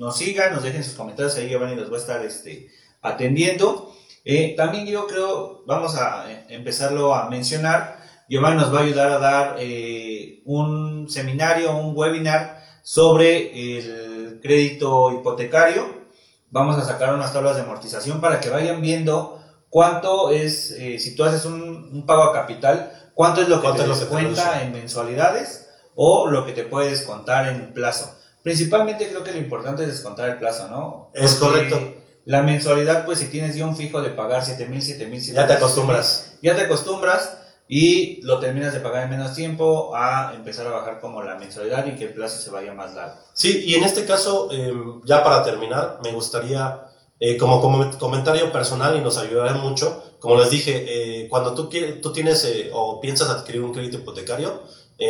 nos 0.00 0.16
sigan, 0.16 0.54
nos 0.54 0.62
dejen 0.62 0.82
sus 0.82 0.94
comentarios 0.94 1.36
ahí, 1.36 1.50
Giovanni 1.50 1.76
los 1.76 1.92
va 1.92 1.96
a 1.96 2.00
estar 2.00 2.24
este, 2.24 2.70
atendiendo. 3.02 3.94
Eh, 4.24 4.54
también 4.56 4.86
yo 4.86 5.06
creo, 5.06 5.62
vamos 5.66 5.94
a 5.94 6.32
eh, 6.32 6.46
empezarlo 6.48 7.14
a 7.14 7.28
mencionar, 7.28 8.00
Giovanni 8.26 8.62
nos 8.62 8.74
va 8.74 8.78
a 8.78 8.82
ayudar 8.84 9.12
a 9.12 9.18
dar 9.18 9.56
eh, 9.58 10.40
un 10.46 11.06
seminario, 11.10 11.76
un 11.76 11.94
webinar 11.94 12.64
sobre 12.82 13.76
el 13.76 14.40
crédito 14.42 15.12
hipotecario. 15.12 16.08
Vamos 16.50 16.78
a 16.78 16.84
sacar 16.86 17.12
unas 17.14 17.34
tablas 17.34 17.56
de 17.56 17.62
amortización 17.62 18.22
para 18.22 18.40
que 18.40 18.48
vayan 18.48 18.80
viendo 18.80 19.38
cuánto 19.68 20.30
es, 20.30 20.76
si 20.98 21.14
tú 21.14 21.24
haces 21.24 21.44
un, 21.44 22.06
pago 22.06 22.22
a 22.22 22.32
capital, 22.32 22.90
cuánto 23.14 23.42
es 23.42 23.48
lo 23.48 23.60
que 23.60 23.72
te 23.72 23.86
descuenta 23.86 24.62
en 24.62 24.72
mensualidades 24.72 25.68
o 25.94 26.26
lo 26.26 26.46
que 26.46 26.52
te 26.52 26.64
puedes 26.64 27.02
contar 27.02 27.48
en 27.48 27.74
plazo. 27.74 28.16
Principalmente 28.42 29.08
creo 29.08 29.22
que 29.22 29.32
lo 29.32 29.38
importante 29.38 29.82
es 29.82 29.88
descontar 29.88 30.28
el 30.30 30.38
plazo, 30.38 30.68
¿no? 30.68 31.10
Es 31.14 31.34
correcto. 31.34 31.78
La 32.24 32.42
mensualidad, 32.42 33.04
pues 33.04 33.18
si 33.18 33.26
tienes 33.26 33.56
ya 33.56 33.66
un 33.66 33.76
fijo 33.76 34.00
de 34.00 34.10
pagar 34.10 34.44
7 34.44 34.66
mil, 34.66 34.80
7 34.80 35.06
mil, 35.06 35.20
Ya 35.20 35.46
te 35.46 35.54
acostumbras. 35.54 36.38
Ya 36.42 36.54
te 36.54 36.62
acostumbras 36.62 37.38
y 37.72 38.20
lo 38.22 38.40
terminas 38.40 38.72
de 38.72 38.80
pagar 38.80 39.04
en 39.04 39.10
menos 39.10 39.34
tiempo 39.34 39.94
a 39.94 40.32
empezar 40.34 40.66
a 40.66 40.70
bajar 40.70 41.00
como 41.00 41.22
la 41.22 41.36
mensualidad 41.36 41.86
y 41.86 41.96
que 41.96 42.06
el 42.06 42.14
plazo 42.14 42.40
se 42.40 42.50
vaya 42.50 42.74
más 42.74 42.94
largo. 42.94 43.14
Sí, 43.32 43.62
y 43.64 43.74
en 43.74 43.84
este 43.84 44.04
caso, 44.04 44.48
em, 44.50 45.00
ya 45.04 45.22
para 45.22 45.44
terminar, 45.44 46.00
me 46.02 46.12
gustaría, 46.12 46.80
eh, 47.20 47.36
como, 47.36 47.60
comentario 47.98 48.50
personal 48.50 48.96
y 48.96 49.00
nos 49.00 49.18
ayudará 49.18 49.54
mucho, 49.54 50.02
como 50.18 50.36
les 50.36 50.50
dije, 50.50 50.84
eh, 50.88 51.28
cuando 51.28 51.54
tú, 51.54 51.70
tú 52.02 52.12
tienes 52.12 52.44
eh, 52.44 52.70
o 52.72 53.00
piensas 53.00 53.28
adquirir 53.28 53.62
un 53.62 53.72
crédito 53.72 53.98
hipotecario, 53.98 54.62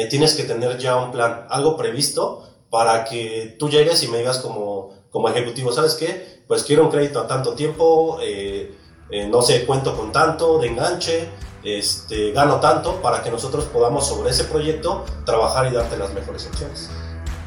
tienes 0.09 0.35
que 0.35 0.45
tener 0.45 0.79
ya 0.79 0.95
un 0.95 1.11
plan, 1.11 1.47
algo 1.49 1.77
previsto 1.77 2.47
para 2.70 3.04
que 3.04 3.56
tú 3.59 3.68
llegues 3.68 4.02
y 4.02 4.09
me 4.09 4.18
digas 4.18 4.38
como, 4.38 4.94
como 5.11 5.28
ejecutivo, 5.28 5.72
¿sabes 5.72 5.94
qué? 5.94 6.42
Pues 6.46 6.64
quiero 6.64 6.85
un 6.85 6.90
crédito 6.90 7.20
a 7.20 7.26
tanto 7.26 7.54
tiempo, 7.54 8.18
eh, 8.22 8.74
eh, 9.11 9.26
no 9.26 9.42
sé, 9.42 9.66
cuento 9.66 9.96
con 9.96 10.12
tanto 10.12 10.59
de 10.59 10.68
enganche, 10.68 11.28
este, 11.64 12.30
gano 12.30 12.61
tanto, 12.61 13.02
para 13.02 13.22
que 13.22 13.30
nosotros 13.30 13.64
podamos 13.64 14.06
sobre 14.06 14.30
ese 14.30 14.44
proyecto 14.44 15.04
trabajar 15.26 15.66
y 15.66 15.74
darte 15.74 15.96
las 15.98 16.12
mejores 16.14 16.46
opciones. 16.46 16.88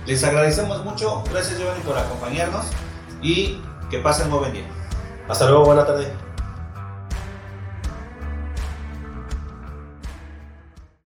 Les 0.06 0.24
agradecemos 0.24 0.84
mucho, 0.84 1.24
gracias 1.32 1.58
Giovanni 1.58 1.82
por 1.84 1.98
acompañarnos 1.98 2.66
y 3.22 3.62
que 3.90 4.00
pasen 4.00 4.30
muy 4.30 4.40
buen 4.40 4.54
día. 4.54 4.68
Hasta 5.30 5.48
luego, 5.48 5.66
buena 5.66 5.86
tarde. 5.86 6.23